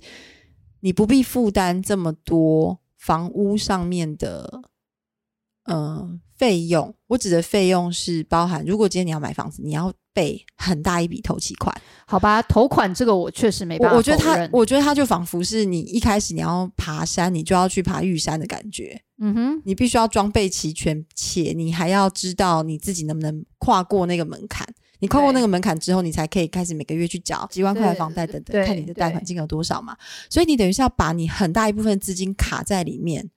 [0.82, 4.62] 你不必负担这么多房屋上面的，
[5.66, 6.94] 呃，费用。
[7.08, 11.76] 我指的费用是包含，如果今天你要买房子，你要备很大一笔头期款。
[12.08, 19.02] 好吧，头款这个我确实没办法我我觉得它，我觉得它就仿佛是你一开始你要爬山，你就要去爬玉山的感觉。
[19.20, 24.68] 嗯哼，你必须要装备齐全，且你还要知道你自己能不能跨过那个门槛。
[25.00, 29.96] 你跨过那个门槛之后，你才可以开始每个月去缴几万块的房贷等等，看你的贷款金额多少嘛。
[30.30, 33.30] 所以你等于是要把你很大一部分资金卡在里面。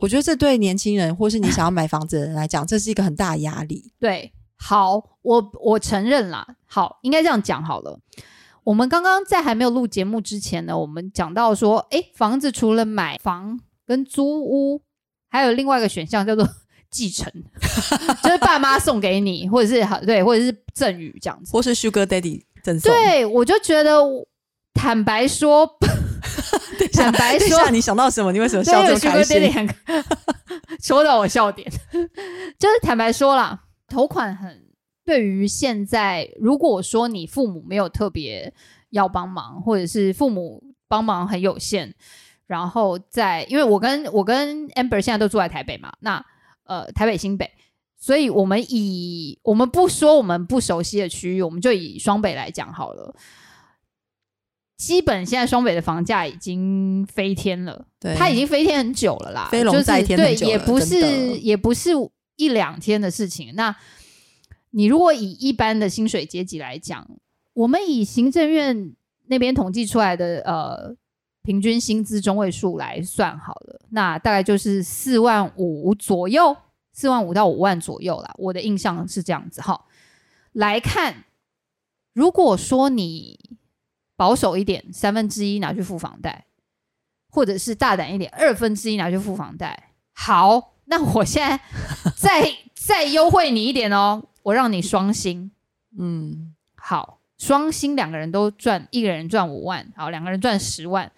[0.00, 3.92] 我觉得这对年轻人或是你想要买房子的人来讲，这是一个很大的压力。
[4.00, 6.46] 对，好，我我承认啦。
[6.66, 8.00] 好，应该这样讲好了。
[8.64, 14.82] 我们刚刚在还没有录节目之前呢，我们讲到说，哎，房子除了买房跟租屋，
[15.28, 16.48] 还有另外一个选项叫做
[16.90, 17.32] 继承，
[18.22, 21.52] 就是爸妈送给你，或者是对，或者是赠与这样子。
[21.52, 22.92] 或是 Sugar Daddy 赠送。
[22.92, 24.02] 对，我就觉得，
[24.74, 25.66] 坦白说，
[26.94, 28.32] 坦白说，你想到什么？
[28.32, 29.68] 你为什么，笑这有么开心？
[30.82, 31.70] 说到我笑点，
[32.58, 34.66] 就是坦白说啦，头款很
[35.04, 38.52] 对于现在，如果说你父母没有特别
[38.90, 41.94] 要帮忙，或者是父母帮忙很有限，
[42.46, 46.24] 然后在因为我跟我跟 Amber 现在都住在台北嘛，那
[46.64, 47.50] 呃台北新北。
[48.02, 53.14] 所以，我们以我们不说我们不熟悉的区域，我们就以双北来讲好了。
[54.80, 61.90] 基本现在双北的房价已经飞天了，对，它已经飞天很久了啦，就是飞龙在天很对，久了也不是也不是
[62.36, 63.54] 一两天的事情。
[63.54, 63.76] 那
[64.70, 67.06] 你如果以一般的薪水阶级来讲，
[67.52, 68.94] 我们以行政院
[69.26, 70.96] 那边统计出来的呃
[71.42, 76.56] 平均薪资中位数来算好了，那大概就是四万五左右，
[76.94, 78.34] 四万五到五万左右啦。
[78.38, 79.84] 我的印象是这样子哈。
[80.52, 81.26] 来看，
[82.14, 83.38] 如果说你
[84.20, 86.44] 保守一点，三分之一拿去付房贷，
[87.30, 89.94] 或者是大胆一点，二分之一拿去付房贷。
[90.12, 91.58] 好，那我现在
[92.18, 95.50] 再再优惠你一点哦，我让你双薪。
[95.98, 101.10] 嗯，好，双薪两个人都赚，一个人赚五万，好，两个人赚十万，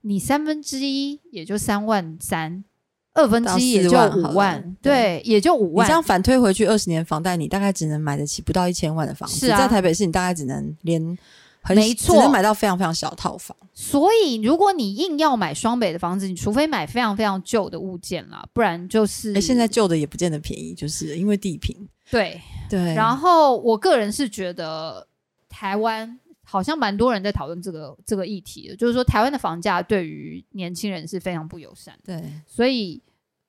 [0.00, 2.64] 你三分之一也就三万三，
[3.12, 5.92] 二分之一也就到4万好了五万，对对，也就五万你这。
[5.92, 9.46] 样反推回去二十年房贷，你大概只能买得起不到一千万的房子。
[9.46, 11.18] 是啊在台北市，你大概只能连
[11.62, 13.56] 很没错只能买到非常非常小套房。
[13.72, 21.88] 所以，如果你硬要买双北的房子，你除非买非常非常旧的物件啦，不然就是哎、现在旧的也不见得便宜，就是因为地平。
[22.10, 22.40] 对。
[22.68, 25.04] 对，然后，我个人是觉得
[25.48, 32.20] 台湾好像蛮多人在讨论这个这个议题的，就是说台湾的房价对于年轻人是非常不友善的。
[32.20, 33.02] 对，所以，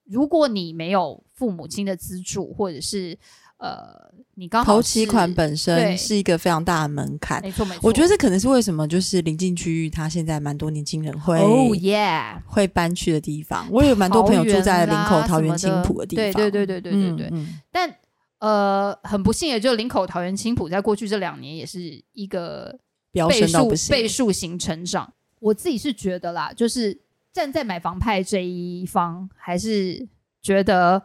[0.06, 3.16] 如果你没有父母亲的资助，或者是
[3.58, 7.42] 呃，你刚好头期款本身是一个非常大的门槛。
[7.42, 13.68] 没错没错，我觉得这可能是为什么，就是临近区域，它现在蛮多年轻人会、哦耶，会搬去的地方。
[13.70, 16.34] 我有蛮多朋友住在林口、桃桃园、青浦的地方。
[16.34, 17.28] 对对对对对对对。
[17.28, 17.96] 嗯嗯但
[18.40, 22.80] 呃，很不幸的，就林口、桃园、青浦，在过去这两年也是一个
[23.12, 23.92] 飙倍数升到不行。
[23.92, 25.14] 倍数型成长。
[25.40, 27.00] 我自己是觉得啦，就是
[27.32, 30.08] 站在买房派这一方，还是
[30.42, 31.04] 觉得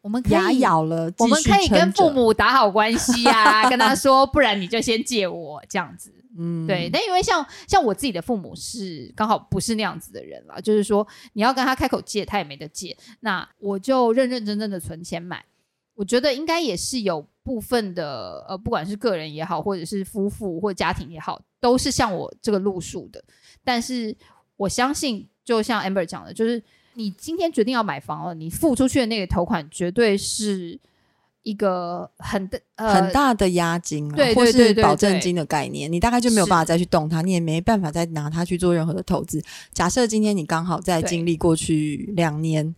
[0.00, 6.12] 我们可以牙咬了，我们可以跟父，母打好关系啊， 跟他说，不然你就先借我这样子。
[6.40, 15.44] 嗯对，但因为像像我自己的父母是刚好不是那样子的人啦，就是说你要跟他开口借，他也没得借，那我就认认真真的存钱买。
[15.96, 23.20] 我觉得应该也是有部分的呃，不管是个人也好，或者是夫妇或家庭也好，都是像我这个路数的。
[23.64, 24.16] 但是
[24.56, 26.62] 我相信，就像 Amber 讲的，就是
[26.98, 30.76] 你今天决定要买房了，你付出去的那个头款绝对是
[31.44, 39.40] 一个很的、呃、很大的押金啊，对对或是保证金的概念，你大概就没有是办法再去动它，你也没办法再拿它去做任何的投资。
[39.72, 42.74] 假设今天你刚好在对经历过去两年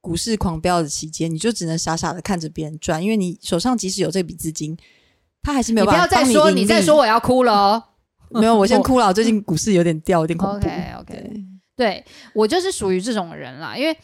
[0.00, 4.78] 股市狂飙的期间，你就只能傻傻的看着别人赚，因为你手上即使有这笔资金，
[5.42, 7.82] 他还是没有办法帮再说，你再说我要哭了哦。
[8.30, 9.12] 没有，我先哭了。
[9.12, 10.56] 最近股市有点掉，有点恐怖。
[10.56, 11.44] OK OK，
[11.76, 13.96] 对对我就是属于这种人啦，因为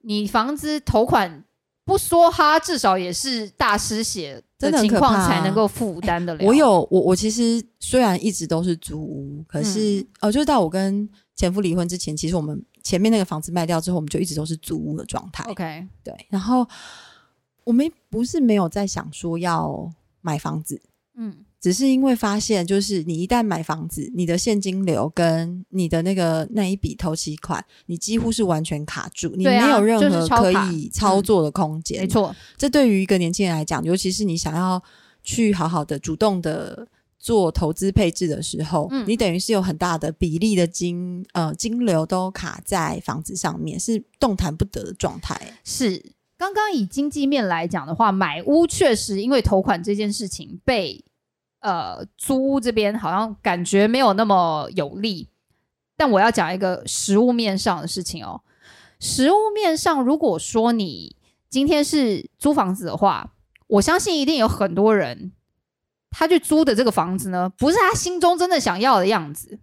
[0.00, 1.44] 你房子头款
[1.84, 6.44] 不说哈，至少也是大失血的情况才能够负担的了。
[6.44, 15.44] 我有我我其实虽然一直都是租屋，可是、嗯呃，就是到我跟前夫离婚之前，其实我们前面那个房子卖掉之后，我们就一直都是租屋的状态。
[15.50, 16.66] OK，对，然后
[17.64, 20.80] 我们不是没有在想说要买房子，
[21.16, 32.00] 嗯，只是因为发现，就是你一旦买房子，你的现金流跟你的那个那一笔头期款，你几乎是完全卡住，你没有任何可以操作的空间。
[32.00, 34.82] 没错，这对于一个年轻人来讲，尤其是你想要
[35.22, 36.84] 去好好的主动的
[37.20, 45.40] 做投资配置的时候，嗯你等于是有很大的比例的金呃金流都卡在房子上面，是动弹不得的状态。
[45.62, 46.02] 是。
[46.36, 51.00] 刚刚以经济面来讲的话，买屋确实因为投款这件事情被
[51.62, 55.28] 呃租屋这边好像感觉没有那么有利。
[55.96, 58.42] 但我要讲一个实物面上的事情哦。
[59.00, 61.16] 实物面上，如果说你
[61.48, 63.32] 今天是租房子的话，
[63.66, 65.32] 我相信一定有很多人，
[66.10, 69.58] 他去租的这个房子呢，不是他心中真的想要的样子。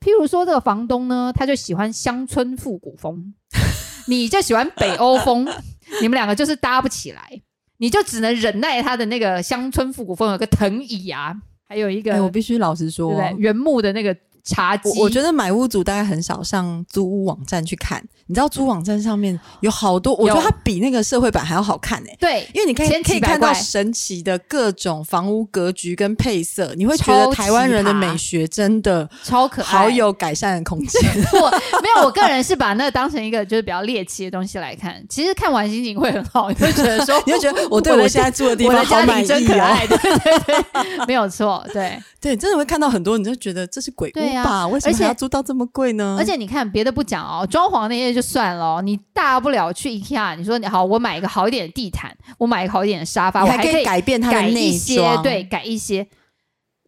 [0.00, 3.34] 譬如说，这个房东呢，他就喜欢乡村复古风，
[4.08, 5.46] 你就喜欢北欧风，
[6.00, 7.42] 你们两个就是搭不起来，
[7.80, 11.34] 你就只能忍耐他的那个乡村复古风，有个藤椅啊，
[11.66, 13.34] 还有一个、哎、我必须老实对说不，对？
[13.38, 14.14] 原木的那个
[14.44, 31.02] 茶几，我我觉得买屋主大概很少上租屋网站去看，你知道租网站上面有好多，我觉得它比那个社会版还要好看哎、对，因为你可以可以看到神奇的各种房屋格局跟配色，你会觉得台湾人的美学真的超可爱，好有改善的空间。
[31.32, 31.50] 我
[31.82, 35.04] 没有，我个人是把那个当成一个就是比较猎奇的东西来看。
[35.08, 39.64] 其实看完心情会很好，你会觉得说， 你会觉得 我对我现在住的地方好满意庭真可哦。
[39.64, 40.64] 爱，对对对，
[41.08, 42.00] 没有错，对。
[42.20, 44.68] 对，真的会看到很多，你就觉得这是鬼屋吧？
[44.68, 46.16] 为什么还要租到这么贵呢？
[46.18, 56.06] 而且你看，别的不讲哦，装潢那些就算了哦，你大不了去 IKEA，你说你好，我买一个好一点的地毯，我买一个好一点的沙发，我还可以改变它的改内一些，装，对，改一些。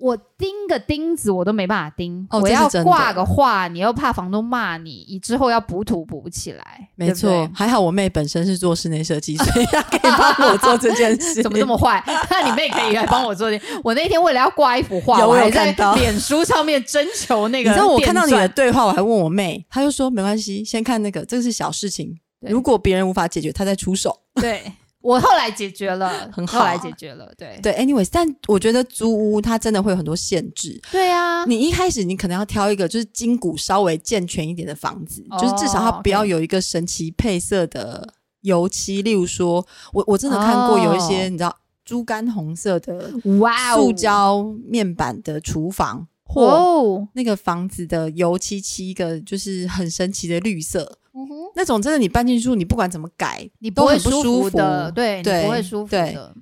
[0.03, 7.51] 我钉个钉子我都没办法钉，哦我要挂个画，你又怕房东骂你，你之后要补土补不起来，没对对错。
[7.55, 11.41] 还好我妹本身是做室内设计，所以她可以帮我做这件事。
[11.45, 12.03] 怎么这么坏？
[12.29, 13.63] 那你妹可以来帮我做点。
[13.85, 17.71] 我那天为了要挂一幅画，有我还在脸书上面征求那个。
[17.71, 22.19] 你知道我看到你的，对话，我还问我妹，她就说没关系，先看那个，这个是小事情。
[22.41, 24.19] 对如果别人无法解决，她再出手。
[24.35, 24.61] 对
[25.03, 27.31] 我后来解决了， 很好后来解决了。
[27.37, 30.81] 对对，anyways，但我觉得租屋它真的会有很多限制。
[30.91, 38.09] 对啊，你一开始你可能要挑一个就是筋骨稍微健全一点的房子，哦就是至少它不要有一个神奇配色的
[38.43, 39.03] 油漆。
[39.03, 43.11] 例如说，我我真的看过有一些、哦你知道猪肝红色的
[43.41, 56.35] 哇哦，塑胶面板的厨房，或哦，那个房子的油漆漆一个就是很神奇的绿色，嗯哼，那种真的你搬进去住，你不管怎么改，你不会都很不舒舒服的，对你不会舒服的。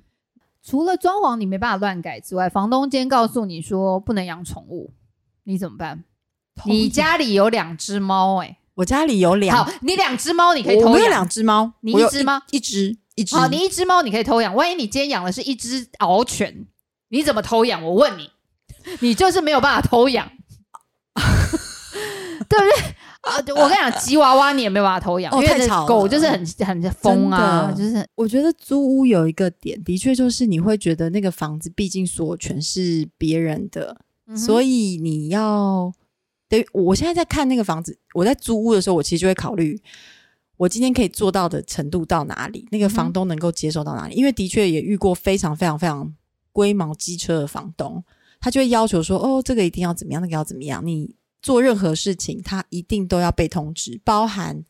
[0.63, 4.93] 除了装潢你没办法乱改之外，房东今天告诉你说不能养宠物，
[5.43, 6.03] 你怎么办？
[6.65, 12.43] 你家里有两只猫，哎，我家里有两好，，你两只猫你可以偷养我有两只猫，你一只吗？
[12.51, 13.35] 一只一只。
[13.35, 16.67] 好，你一只猫你可以偷养，万一你今天养的是一只獒犬，
[17.09, 17.83] 你怎么偷养？
[17.83, 18.29] 我问你，
[18.99, 20.29] 你就是没有办法偷养，
[22.47, 22.95] 对不对？
[23.29, 33.95] 啊，我跟你讲， 吉娃娃你也没有办法偷养，因为狗就是很很疯啊，就是我觉得租屋有一个点，的确就是你会觉得那个房子毕竟所有权是别人的，
[34.35, 35.93] 所以以你要
[36.49, 36.65] 对。
[36.73, 39.79] 我现在在看那个房子，我在租屋的时候，我其实就会考虑，
[40.57, 44.15] 我今天可以做到的程度到哪里，那个房东能够接受到哪里。
[44.15, 46.11] 因为的确也遇过非常非常非常
[46.51, 48.03] 龟毛机车的房东，
[48.39, 54.63] 他就会要求说，哦，这个一定要怎么样，那个要怎么样，你做任何事情，他一定都要被通知，包含。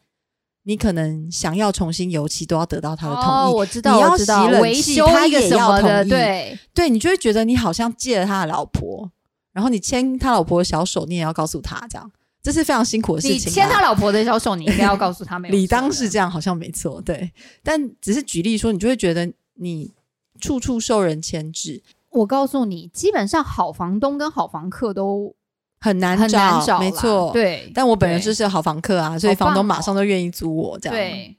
[0.63, 3.27] 你可能想要重新油漆，都要得到他的同意。
[3.27, 9.11] 哦，我知道，你要知道洗冷维修气他也要同意对，对你就会觉得你好像借了他的老婆，
[9.53, 12.11] 然后你牵他老婆的小手，你也要告诉他，这样
[12.43, 13.55] 这是非常辛苦的事情啊。
[13.55, 17.31] 牵他老婆的小手，你应该要告诉他没有，理当是这样，好像没错，对。
[17.63, 19.91] 但只是举例说，你就会觉得你
[20.39, 21.81] 处处受人牵制，
[22.11, 25.33] 我告诉你，基本上好房东跟好房客都
[25.81, 27.69] 很难很难找，没错。，对。
[27.73, 31.35] 但我本人就是好房客啊，所以房东马哦上都愿意租我这样。，对，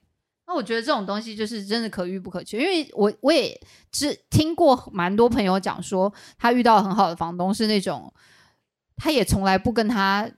[0.47, 3.59] 那我觉得这种东西就是真的可遇不可求，因为我我也
[3.91, 8.13] 只听过蛮多朋友讲说，他遇到很好的房东是那种，
[8.97, 10.29] 他也从来不跟他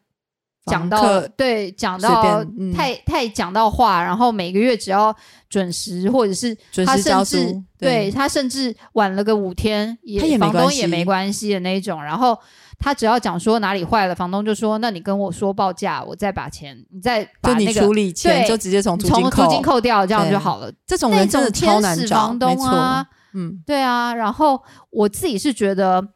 [0.66, 5.14] 讲到对讲到嗯太太讲到话，然后每个月只要
[5.48, 12.02] 准时，或者是他准时交甚至租对他甚至晚了个五天，也也房东也没关系的那一种。
[12.02, 12.38] 然后
[12.78, 26.06] 他只要讲说哪里坏了，房东就说：“那你跟我说报价，我再把钱，你再把就你那个处理钱对就直接从租从金扣，租金扣掉，这样就好了。”这种那人真的超难找，东啊，嗯，对啊，然后我自己是觉得，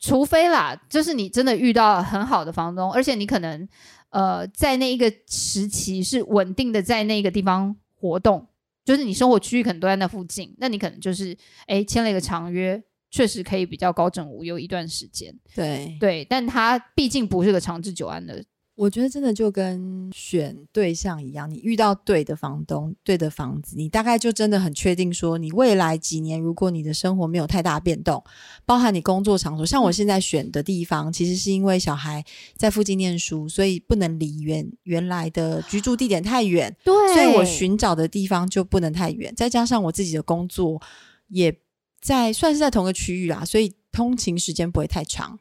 [0.00, 3.68] 除非啦，就是你真的遇到很好的房东，而且你可能
[4.10, 8.46] 呃在那一个时期是稳定的在那个地方活动，
[8.84, 15.34] 就是你生活区域可能都在那附近，那你可能就是哎签了一个长约，确实可以比较高枕无忧一段时间。
[15.54, 18.44] 对，对，但它毕竟不是个长治久安的。
[18.74, 28.22] 我觉得真的就跟选对象一样，你遇到对的房东、对的房子，你大概就真的很确定说，你未来几年如果你的生活没有太大变动，
[28.64, 32.24] 包含你工作场所，像我现在选的地方，其实是因为小孩
[32.56, 40.80] 在附近念书，所以不能离原原来的居住地点太远，对所以我寻找的地方就不能太远，再加上我自己的工作
[41.26, 41.52] 也
[42.00, 45.38] 在算是在同个区域啦，所以通勤时间不会太长。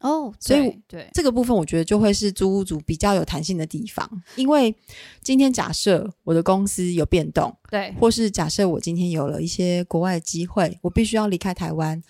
[0.00, 4.74] 哦，所以对对这个部分我觉得就会是租屋族比较有弹性的地方，因为
[5.22, 12.00] 今天假设我的公司有变动，对或是假设我今天有了一些国外的机会，我必须要离开台湾，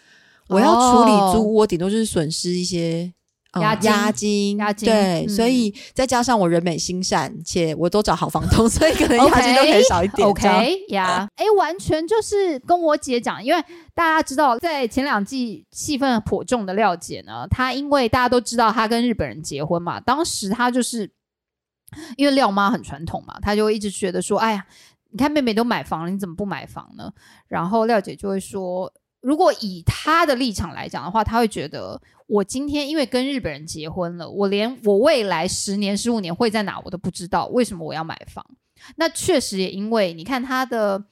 [0.49, 3.15] 我要处理租屋，我顶多就是损失一些。
[3.61, 10.27] 押金押金，押金对，嗯所以再加上我人美心善，且我都找好房东， 所以可能押金都可以少一点。
[10.27, 13.61] OK 呀， 哎，完全就是跟我姐讲，因为
[13.95, 21.11] 大家知道，在前两季戏份颇重的廖姐呢，她因为大家都知道她跟日本人结婚嘛，当时她就是
[22.17, 24.67] 因为廖妈很传统嘛，她就一直觉得说，哎呀，
[25.11, 27.13] 你看妹妹都买房了，你怎么不买房呢？
[27.49, 28.93] 然后廖姐就会说。
[29.27, 38.47] 如果以他的立场来讲的话，他会觉得我今天因为跟日本人结婚了，我连我未来十年、十五年会在哪我都不知道，为什么我要买房？
[38.95, 41.03] 那确实也因为你看他的，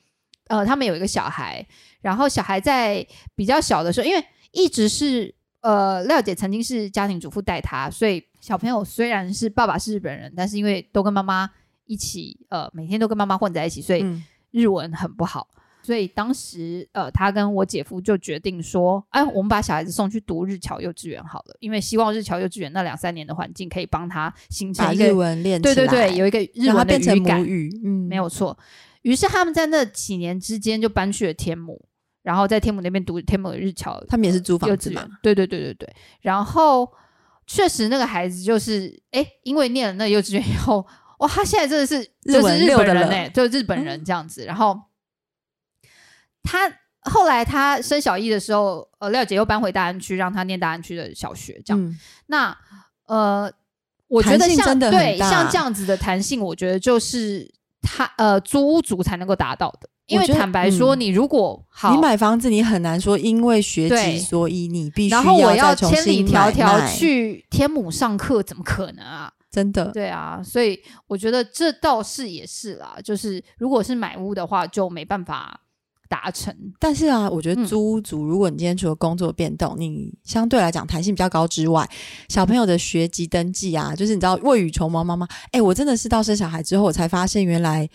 [0.47, 1.67] 呃，他们有一个小孩，
[2.03, 3.05] 然后小孩在
[3.35, 11.51] 比较小的时候，因为一直是呃廖姐曾经是家庭主妇带他，所以小朋友虽然是爸爸是日本人，但是因为都跟妈妈
[11.87, 15.49] 一起，呃，每天都跟妈妈混在一起，所以嗯日文很不好。
[15.85, 27.45] 所以当时，呃，他跟我姐夫就决定说，哎，我们把小孩子送去读日侨幼稚园好了，因为希望日侨幼稚园那两三年的环境可以帮他形成一个，文练对对对，有一个日文的变成语感母。
[27.45, 28.59] 语，嗯，没有错。
[29.03, 31.79] 于是他们在那几年之间就搬去了天母，
[32.23, 35.07] 然后在天母那边读天母的日侨他们也是租房子嘛。
[35.23, 35.95] 对对对对对。
[36.23, 36.91] 然后
[37.47, 40.87] 确实那个孩子就是，哎，因为念了那幼稚园以后，
[41.19, 44.47] 哇，他现在真的是日就是日本人哎、就日本人这样子。
[44.47, 44.81] 然后
[46.45, 46.71] 他
[47.11, 51.83] 后来他升小一的时候，呃，廖姐又搬回大安区，让他念大安区的小学，这样。
[51.83, 52.57] 嗯，那
[53.07, 53.53] 呃，
[54.07, 59.89] 我觉得像真的对像这样子的弹性，我觉得就是他呃租屋族才能够达到的。
[60.07, 69.33] 因为坦白说，嗯你如果好你买房子，你很难说因为学籍，所以你必须然后我要千里迢迢，去天母上课，怎么可能啊？
[69.51, 69.87] 真的。
[69.93, 75.59] 对啊，所以我觉得这倒是也是啦，就是如果是买屋的话，就没办法
[76.15, 76.55] 达成。
[76.79, 81.89] 但是啊，我觉嗯得租屋族，如果你今天除了工作变动，你相对来讲弹性比较高之外，
[82.29, 87.89] 小朋友的学籍登记啊，就是你知道未雨绸缪，妈妈，哎，我真的是到生小孩之后，我才发现原来。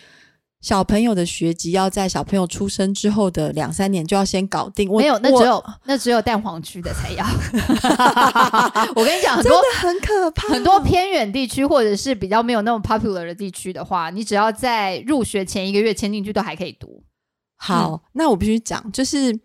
[0.62, 7.26] 小朋友的学籍要在小朋友出生之后的两三年就要先搞定，我没有，那只有 那只有蛋黄区的才要。
[8.94, 17.02] 我跟你讲，很多真的很可怕，很多偏远地区或者是比较没有那么 popular 的地区的话，你只要在入学前一个月签进去，都还可以读。
[17.60, 18.02] 好。
[18.14, 19.38] 那我必须讲，就是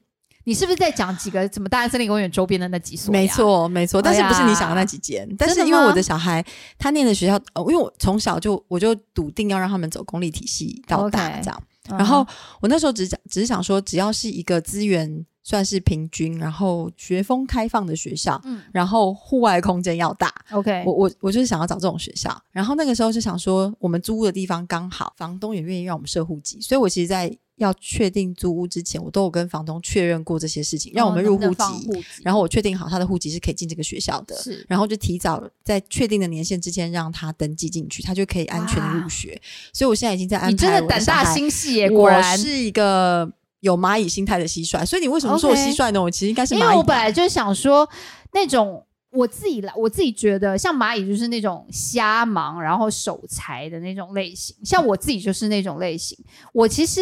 [0.44, 3.12] 你是不是在讲几个什么大安森林公园周边的那几所？
[3.12, 5.28] 没，错，没错，但是不是你想的那几间？
[5.36, 6.42] 但是因为我的小孩
[6.78, 11.60] 他念的学校，呃，因为我从小就我就笃定要让他们走公立体系到大这样。
[11.60, 12.26] 嗯然后
[12.62, 22.36] 我那时候只想只是想说，只要是一个资源算是平均，然后学风开放的学校，嗯然后户外空间要大，，OK，我我我就是想要找这种学校。
[22.50, 34.34] 然后那个时候就想说，我们租屋的地方刚好，房东也愿意让我们设户籍，所以我其实，在要确定租屋之前，我都有跟房东确认过这些事情，让我们入户籍，籍然后我确定好他的户籍是可以进这个学校的。
[34.36, 39.40] 是然后就提早在确定的年限之前让他登记进去，他就可以安全的入学。
[39.74, 42.36] 所以我现在已经在安排你真的胆大心细耶，果我然。
[42.38, 43.30] 是一个
[43.64, 46.00] 有蚂蚁心态的蟋蟀，所以你为什么说我蟋蟀呢？
[46.00, 46.60] 我其实应该是蚂蚁。
[46.60, 47.88] 因为我本来就想说，
[48.32, 56.18] 那种我自己来，我自己觉得像蚂蚁就是那种瞎忙然后守财的那种类型，像我自己就是那种类型。
[56.52, 57.00] 我其实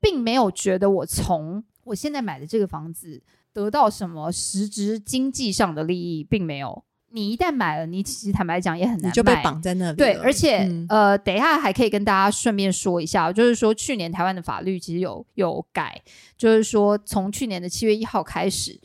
[0.00, 3.20] 并没有觉得我从我现在买的这个房子
[3.52, 6.84] 得到什么实质经济上的利益，并没有。
[7.14, 9.94] 你一旦买了，你其实坦白讲也很难你就被卖绑在那里了。
[9.94, 16.02] 对，而且、嗯呃，等一下还可以跟大家顺便说一下，就是说去年台湾的法律其实有有改，
[16.36, 18.80] 就是说从去年的七月一号开始，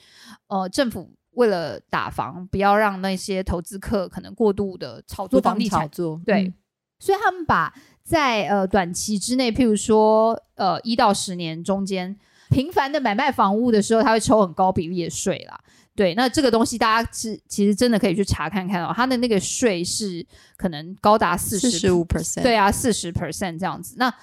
[0.48, 6.54] 呃，政府为了打房，不要让那些投资客可能过度的炒作房地产，炒作，对，嗯
[7.00, 7.74] 所以他们把
[8.04, 12.16] 在呃短期之内，譬如说呃一到十年中间
[12.50, 15.60] 频繁的买卖房屋的时候，他会抽很高比例的税啦。
[16.00, 20.26] 对，那这个东西大家是其实真的可以去查看看哦，它的那个税是
[20.56, 23.96] 可能高达四十四十五 percent，对啊，四十 percent 这样子。
[23.98, 24.14] 那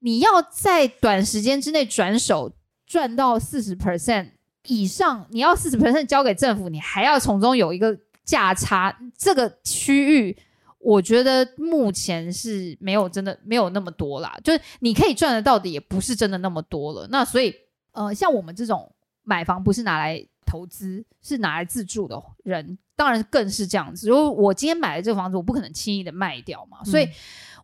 [0.00, 2.52] 你要在短时间之内转手
[2.84, 4.30] 赚到四十 percent
[4.66, 10.36] 以上，你要四十 percent 交给政府，你还要从中有一个价差，这个区域。
[10.80, 17.06] 我觉得目前是没有真的没有那么多啦，就是你可以赚得到的也不是真的那么多了。
[17.08, 17.54] 那所以
[17.92, 18.92] 呃，像我们这种
[19.22, 24.08] 买房不是拿来投资，是拿来自住的人，当然更是这样子。
[24.08, 27.12] 如果我今天买了这个房子，我不可能轻易的卖掉嘛，所以嗯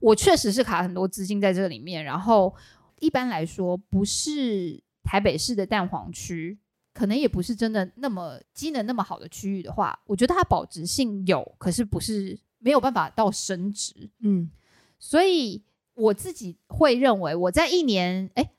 [0.01, 2.05] 我确实是卡很多资金在这里面。
[2.05, 2.55] 然后
[3.01, 6.59] 一般来说，不是台北市的蛋黄区，
[6.93, 14.11] 可能也不是真的那么机能那么好的区域的话，我觉得它保值性有，可是不是没有办法到升值。
[14.21, 14.51] 嗯，
[14.99, 15.63] 所以
[15.95, 18.51] 我自己会认为，我在一年，哎，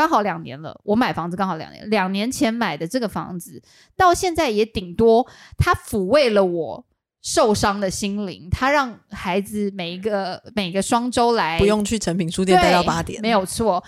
[0.00, 3.62] 刚好两年了，我买房子刚好两年，两年前买的这个房子，
[3.98, 5.26] 到现在也顶多
[5.58, 6.82] 它抚慰了我
[7.20, 13.84] 受伤的心灵，它让孩子每一个 每个双周来不用去成品书店待到对八点，没有错。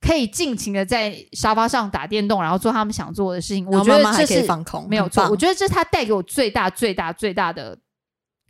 [0.00, 3.66] 可以尽情的在沙发上打电动，然后做他们想做的事情。
[3.66, 7.76] 我觉得妈妈还可以这是放空，没有错，我觉得这是他带给我最大、最大、最大的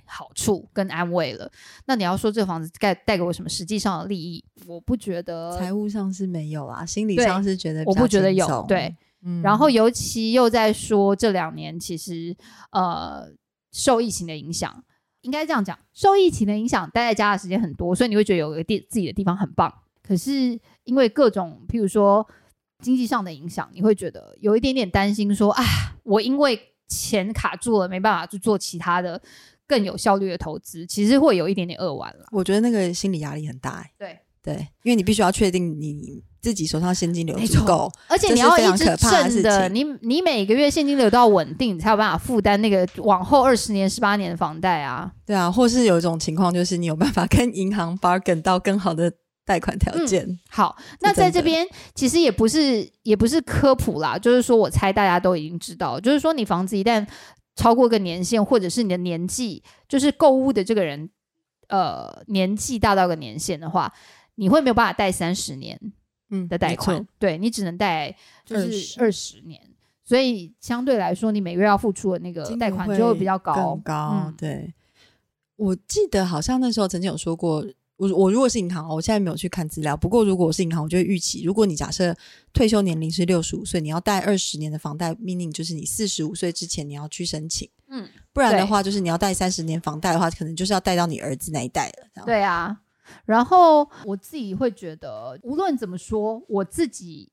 [0.09, 1.50] 好处跟安慰了。
[1.86, 8.96] 那你要说这个房子带带给我什么实际上的利益，我不觉得财务上是没有啦，心理上是觉得我不觉得有对。
[9.20, 12.36] 嗯然后尤其又在说这两年其实
[12.70, 13.28] 呃
[13.72, 14.84] 受疫情的影响，
[15.22, 19.72] 应该这样讲，受疫情的影响，待在家的时间很多，所以你会觉得有个地自己的地方很棒。
[20.06, 22.24] 可是因为各种譬如说
[22.78, 25.64] 经济上的影响，你会觉得有一点点担心说，啊，
[26.04, 29.20] 我因为钱卡住了，没办法去做其他的
[29.68, 32.24] 更有效率的投资，其实会有一点点扼腕了。
[32.32, 45.12] 我觉得那个心理压力很大、欸，对，对，因为你必须要确定你自己手上现金流足够，而且你要一直挣的，你你每个月现金流都要稳定，你才有办法负担那个往后二十年、十八年的房贷啊。
[45.26, 49.12] 对啊，或是有一种情况就是你有办法跟银行 bargain 到更好的
[49.44, 57.06] 贷款条件，好，那在这边其实也不是也不是科普啦，就是说我猜大家都已经知道，就是说你房子一旦
[57.59, 61.11] 超过一个年限，或者是你的年纪，就是购物的这个人，
[61.66, 63.92] 呃，年纪大到一个年限的话，
[64.36, 65.76] 你会没有办法贷三十年
[66.30, 67.04] 嗯的贷款。
[67.18, 69.40] 对你只能贷就是二十。
[69.40, 69.61] 年，
[70.04, 73.52] 所以相对来说，你每个月要付出的那个金贷款就会比较高。
[73.54, 74.22] 更，高。
[74.26, 74.34] 嗯。
[74.38, 74.72] 对，
[75.56, 77.66] 我记得好像那时候曾经有说过，
[77.99, 79.96] 我我如果是银行哦，我现在没有去看资料。
[79.96, 82.16] 不过如果我是银行，我就会预期，如果你假设
[82.53, 92.09] 退休年龄是六十五岁，你要贷二十年的房贷，meaning 就是你四十五岁之前你要去申请，嗯，不然的话就是你要贷三十年房贷的话，可能就是要贷到你儿子那一代了。
[92.14, 92.80] 这样，对啊，
[93.24, 97.30] 然后我自己会觉得，无论怎么说，我自己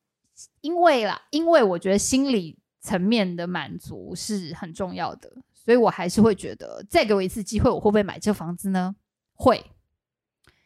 [0.61, 8.95] 因为啦，因为我觉得心理层面的满足是很重要的，所以我还是会觉得，再给我一次机会，我会不会买这房子呢？
[9.33, 9.63] 会，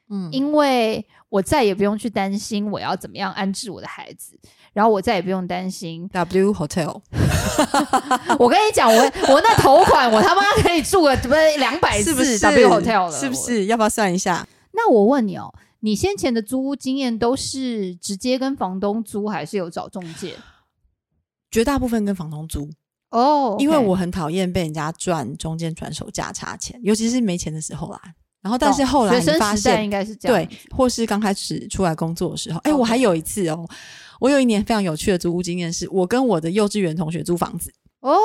[0.10, 4.38] 嗯，因为我再也不用去担心我要怎么样安置我的孩子，
[4.74, 7.02] 然后我再也不用担心 W Hotel
[8.40, 13.66] 我跟你讲，我我那头款，我他妈可以住个不是两百次是不是 W Hotel 了，我是不是？
[13.66, 14.48] 要不要算一下？
[14.72, 20.36] 那我问你哦，你先前的租屋经验都是直接跟房东租，还是有找中介？
[21.52, 22.70] 绝大部分跟房东租，
[23.10, 28.02] 哦因为我很讨厌被人家赚中间转手价差钱，尤其是没钱的时候啦。
[28.42, 33.68] 然后，但是后来发生时代应现，该是这样对，或是刚开始出来工作的时候，哎、我还有一次哦，
[34.20, 37.70] 我有一年非常有趣的租屋经验，是我跟我的幼稚园同学租房子，
[38.00, 38.16] 哦，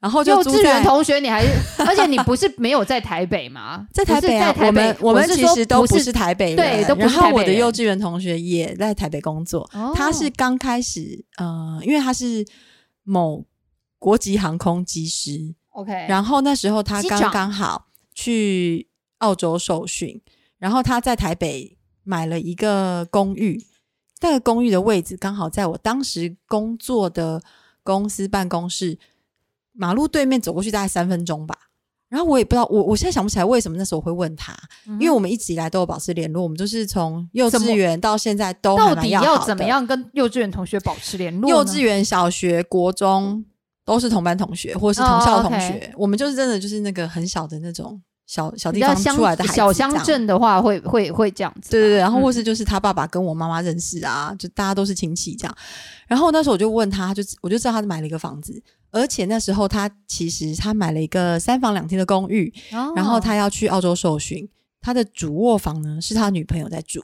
[0.00, 1.48] 然后就幼稚园同学，你还是，
[1.82, 3.86] 而且你不是没有在台北吗？
[3.92, 12.46] 在台北啊，在台北我们我们其实都不是台北人，对都不是然后我的幼稚园同学也在台北工作，哦他是刚开始，呃，因为他是
[13.02, 13.44] 某
[13.98, 18.86] 国际航空机师，OK，然后那时候他刚刚好去
[19.18, 20.20] 澳洲受训，
[20.58, 23.64] 然后他在台北买了一个公寓，
[24.20, 27.42] 那个公寓的位置刚好在我当时工作的
[27.82, 28.98] 公司办公室
[29.72, 31.56] 马路对面，走过去大概三分钟吧。
[32.08, 34.56] 然后我也不知道，我我现在想不起来为什么那时候我会问他，
[34.86, 39.62] 嗯因为我们一直以来都有保持联络，我们就是从幼稚园到现在都还到底要怎么？
[39.64, 41.50] 样跟幼稚园同学保持联络？
[41.50, 43.44] 幼稚园、小学、国中
[43.84, 45.92] 都是同班同学或者是同校同哦学。
[45.98, 50.04] 我们就是真的就是那个很小的那种小小地方出来的孩子，小乡。
[50.04, 55.56] 镇的话会会会这样子嘛，对对对，然后嗯或是就是他爸爸跟我妈妈认识啊，就大家都是亲戚这样。
[56.06, 64.46] 然后那时候我就问他，他就我就知道他买了一个房子，而且那时候他其实他买了一个三房两厅的公寓，哦然后他要去澳洲受训，
[64.82, 67.02] 他的主卧房呢是他女朋友在住。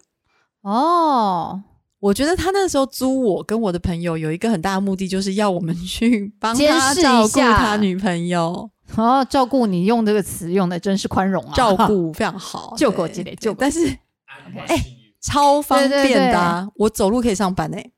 [0.60, 1.62] 哦，
[2.04, 13.86] 我觉得他那时候租我跟我的朋友有一个很大的目的，就是要我们去 帮他照顾他女朋友，哦，照顾你用这个词用的真是宽容啊，照顾 非常好，救狗对对积累救狗但是
[14.68, 14.76] 哎，
[15.22, 17.92] 超方便的、啊，我走路可以上班诶、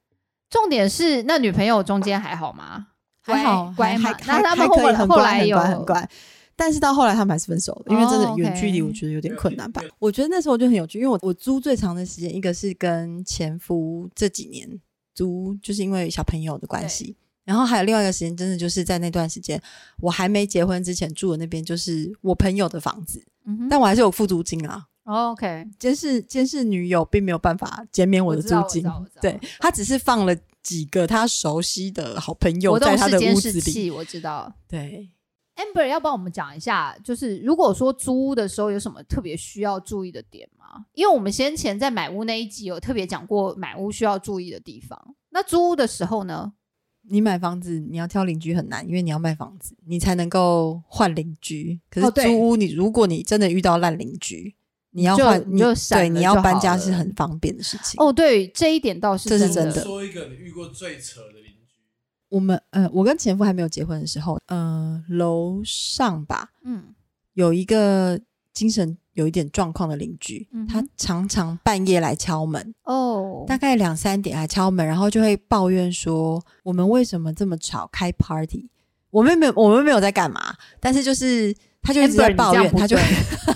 [0.48, 2.86] 重点是那女朋友中间还好吗？
[3.24, 4.34] 还好，乖嘛还。
[4.34, 6.08] 还那他们后来很乖很后来有乖很乖。
[6.56, 9.82] 但是到后来他们还是分手了，因为真的哦远距离，我觉得有点困难吧。
[9.98, 14.66] 我觉得那时候就很有趣，因为我我租最长的时间，一个是跟前夫这几年
[15.14, 19.60] 租，就是因为小朋友的关系，然后还有另外一个时间，真的就是在那段时间，
[20.00, 23.68] 我还没结婚之前住的那边，就是我朋友的房子，嗯哼。
[23.68, 24.86] 但我还是有付租金啊。
[25.04, 28.82] 哦 OK，监视监视女友并没有办法减免我的租金。
[29.20, 30.34] 对他只是放了
[30.64, 34.52] 几个他熟悉的好朋友在他的屋子里，我知道。
[34.66, 35.08] 对。
[35.56, 40.86] Amber 要帮我们讲一下，就是如果说租屋的时候有什么特别需要注意的点吗？
[40.92, 45.14] 因为我们先前在买屋那一集有特别讲过买屋需要注意的地方。
[45.30, 46.52] 那租屋的时候呢？
[47.08, 51.80] 你买房子，你要挑邻居很难，因为你要卖房子，你才能够换邻居。
[51.88, 54.56] 可是租屋，你如果你真的遇到烂邻居，
[54.90, 57.94] 你要换，你就闪对，你要搬家是很方便的事情。
[57.98, 61.55] 哦，对，这一点倒是这是真真的说一个你遇过最扯的邻居，
[62.28, 66.94] 我们呃，我跟前夫还没有结婚的时候，呃，楼上吧嗯，
[67.34, 68.20] 有一个
[68.52, 78.68] 精神有一点状况的邻居，嗯他常常半夜来敲门，哦，大概两三点来敲门，然后就会抱怨说我们为什么这么吵开 party？
[79.10, 81.54] 我们没有，我们没有在干嘛，但是就是
[81.86, 82.96] 他就一直在抱怨，他就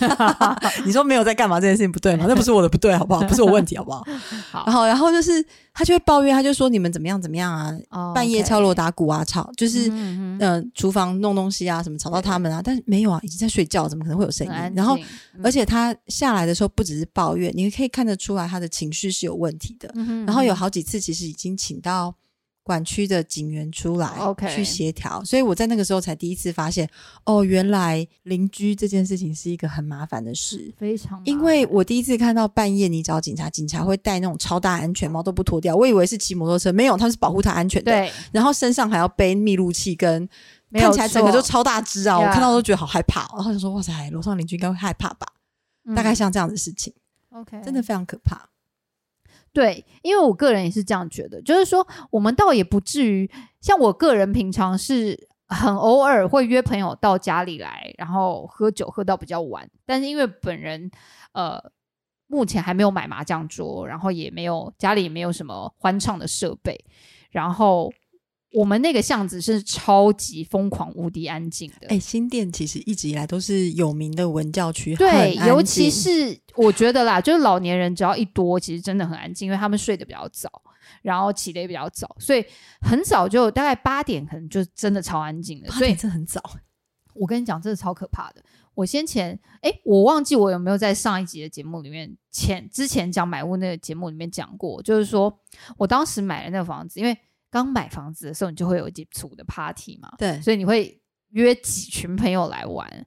[0.87, 2.27] 你说没有在干嘛这件事情不对吗？
[2.29, 3.23] 那不是我的不对，好不好？
[3.27, 4.05] 不是我问题，好不好？
[4.51, 14.53] 好然后，然后就是他就会抱怨，他就说你们怎么样怎么样啊，哦半夜敲锣打鼓啊，吵就是嗯厨房弄东西啊，什么吵到他们啊，但是没有啊，已经在睡觉，怎么可能会有声音？
[14.75, 14.97] 然后
[15.43, 19.91] 而且他下来的时候不只是抱怨，你可以看得出来他的情绪是有问题的。
[19.95, 22.15] 嗯哼然后有嗯好几次其实已经请到
[22.63, 26.89] 管区的警员出来 OK 去协调，所以我在那个时候才第一次发现，
[27.25, 30.73] 哦，原来邻居这件事情是一个很麻烦的事。
[30.77, 37.91] 非常，因为我第一次看到半夜你找警察，警察会戴那种超大安全帽都不脱掉，我以为是骑摩托车，没有，他是保护他安全的。
[37.93, 40.29] 对然后身上还要背密录器跟。
[40.73, 42.17] 看起来整个错就超大只啊！
[42.17, 45.27] 我看到都觉得好害怕哦、然后就说：“哇塞，楼上邻居应该会害怕吧？”
[45.97, 46.95] 大概嗯像这样的事情
[47.31, 48.50] ，OK 真的非常可怕。
[49.53, 53.31] 对，因为我个人也是这样觉得，就是说我们倒也不至于
[53.61, 60.89] 像我个人平常是很偶尔会约朋友到家里来，然后喝酒喝到比较晚，但是因为本人
[61.33, 61.61] 呃
[62.29, 66.85] 目前还没有买麻将桌，然后也没有家里也没有什么欢唱的设备，
[67.31, 67.93] 然后
[68.53, 80.51] 我们那个巷子是超级疯狂无敌安静的，哎、新店其实一直以来都是有名的文教区，对，尤其是我觉得啦，就是老年人只要一多，其实真的很安静，因为他们睡得比较早，
[81.03, 82.45] 然后起得也比较早，所以
[82.81, 85.69] 很早就大概八点，可能就真的超安静的。
[85.69, 86.43] 八所以点真的很早。
[87.15, 88.43] 我跟你讲，真的超可怕的。
[88.75, 95.39] 我先前哎，我忘记我有没有在上一集的节目里面前之前讲买屋那个节目里面讲过，就是说
[95.77, 97.17] 我当时买了那个房子，因为
[97.51, 103.07] 刚买房子的时候，你就会有一组的 party 嘛，对，所以你会约几群朋友来玩。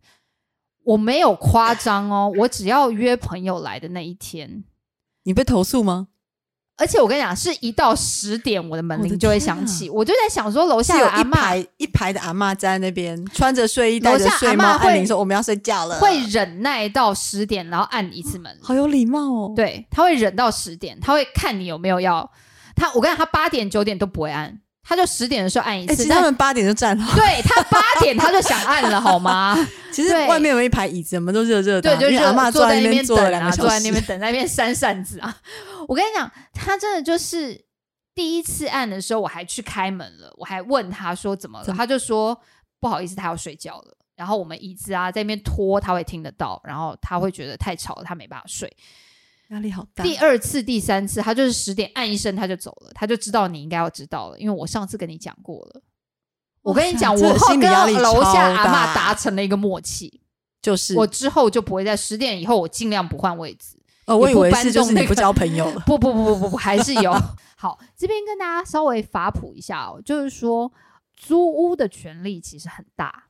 [0.83, 4.65] 我没有夸张哦，我只要约朋友来的那一天，
[5.23, 6.09] 你被投诉吗？
[6.75, 9.89] 而且我跟你讲，是一到十点，我的门铃就会响起。
[9.89, 18.57] 我就在想说，楼下有一排一排的阿嬷站在那边，穿着睡衣，戴着睡帽，会按铃说我们要睡觉了，会忍耐到十点，然后按一次门。
[18.59, 22.29] 好有礼貌哦。，对，他会忍到十点，他会看你有没有要
[22.75, 22.91] 他。
[22.93, 25.87] 我跟你讲，他八点九点都不会按，他就十点的时候按一哎、次。
[25.87, 29.57] 但其实他们八点就站好， 对他八点他就想按了，好吗？
[29.91, 34.03] 其实外面有一排椅子，我们都热热的对，啊，就热因为阿嬷坐在那边坐了等啊，两个小时坐在那边。
[34.05, 35.37] 等，在那边扇扇子啊。
[35.87, 37.63] 我跟你讲，他真的就是
[38.15, 42.39] 第一次按的时候，我还去开门了，我还问他说怎么了，他就说
[42.79, 43.97] 不好意思，他要睡觉了。
[44.15, 48.71] 然后我们椅子啊在那边拖，他会听得到，然后他会觉得太吵了，他没办法睡。
[49.53, 50.03] 压力好大。
[50.03, 55.81] 第二次、第三次，他就是十点按一声他就走了，他就知道你应该要知道了，因为我上次跟你讲过了。
[56.61, 60.21] 我跟你讲，我后跟楼下阿妈达成了一个默契，
[60.61, 63.77] 就是我之后就不会在十点以后，我尽量不换位置。
[64.05, 65.79] 哦，我以为搬是就是你不交朋友了。
[65.87, 67.11] 不不不不不不，还是有。
[67.55, 70.71] 好，这边跟大家稍微法普一下哦，就是说，
[71.15, 73.25] 租屋的权利其实很大，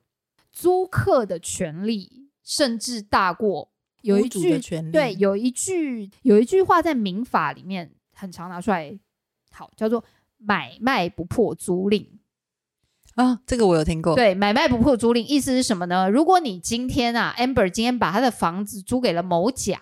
[0.52, 3.72] 租客的权利甚至大过
[4.04, 4.60] 有一句
[4.92, 8.98] 对，有一句有一句话在民法里面很常拿出来，
[9.52, 10.04] 好叫做
[10.38, 12.06] 买卖不破租赁。
[13.16, 14.16] 啊，这个我有听过。
[14.16, 16.10] 对，买卖不破租赁意思是什么呢？
[16.10, 19.80] 如果你今天啊，Amber 今天把他的房子租给了某甲，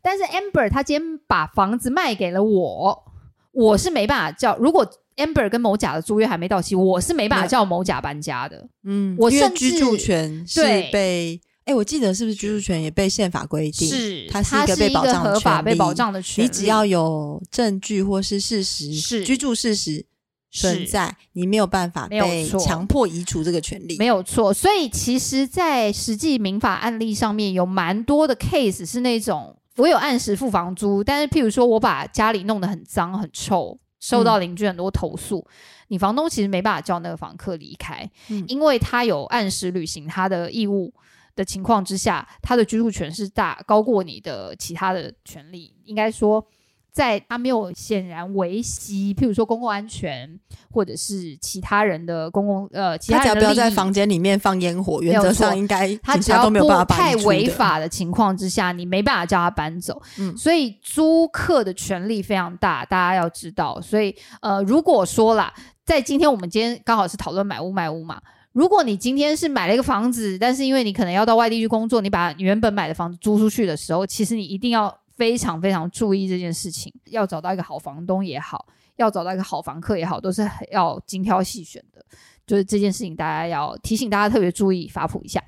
[0.00, 3.04] 但是 Amber 他今天把房子卖给了我，
[3.50, 4.56] 我是没办法叫。
[4.58, 8.68] 如果 Amber 跟某甲的租约还没到期，我是没办法叫某甲搬家的。
[8.84, 13.86] 嗯，我甚至居住权是对被，哎，我记得是不是居住权也被宪法规定？
[13.86, 16.48] 是，它是一个被保障的合法权利被保障的权利。
[16.48, 20.06] 你只要有证据或是事实，是居住事实
[20.50, 23.98] 存在，你没有办法被错强迫移除这个权利。
[23.98, 35.46] 没有错，所以其实，在实际民法案例上面有蛮多的 case 是那种我有按时付房租，但是譬如说我把家里弄得很脏很臭，受到邻居很多投诉，
[35.88, 40.90] 你房东其实没办法叫那个房客离开，嗯因为他有按时履行他的义务
[41.38, 46.44] 的情况之下，他的居住权是大高过你的其他的权利，应该说。
[46.90, 50.28] 在他没有显然维系，譬如说公共安全，
[50.68, 57.14] 或者是其他人的公共呃其他只要不要在房间里面放烟火，原则上应该他只要不太。
[57.24, 60.02] 违法的情况之下，你没办法叫他搬走。
[60.18, 63.80] 嗯所以租客的权利非常大，大家要知道。
[63.80, 68.20] 所以呃，如果说啦，在今天我们今天刚好是讨论买屋卖屋嘛。
[68.58, 80.42] 如果你今天是买了一个房子，但是因为你可能要到外地去工作，你把原本买的房子租出去的时候，其实你一定要非常非常注意这件事情，要找到一个好房东也好，要找到一个好房客也好，都是
[80.72, 82.04] 要精挑细选的。
[82.48, 85.40] 就是这件事情，大家要提醒大家特别注意，法普一下。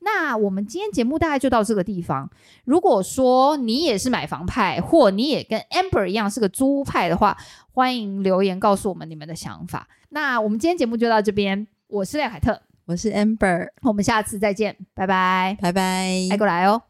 [0.00, 2.28] 那我们今天节目大概就到这个地方。
[2.64, 7.38] 如果说你也是买房派，或你也跟 Amber 一样是个租派的话，
[7.70, 9.86] 欢迎留言告诉我们你们的想法。
[10.08, 15.82] 那我们今天节目就到这边，我是廖凯特，我是 Amber，我们下次再见，拜拜，拜拜
[16.30, 16.36] 爱。
[16.36, 16.82] 过来哦。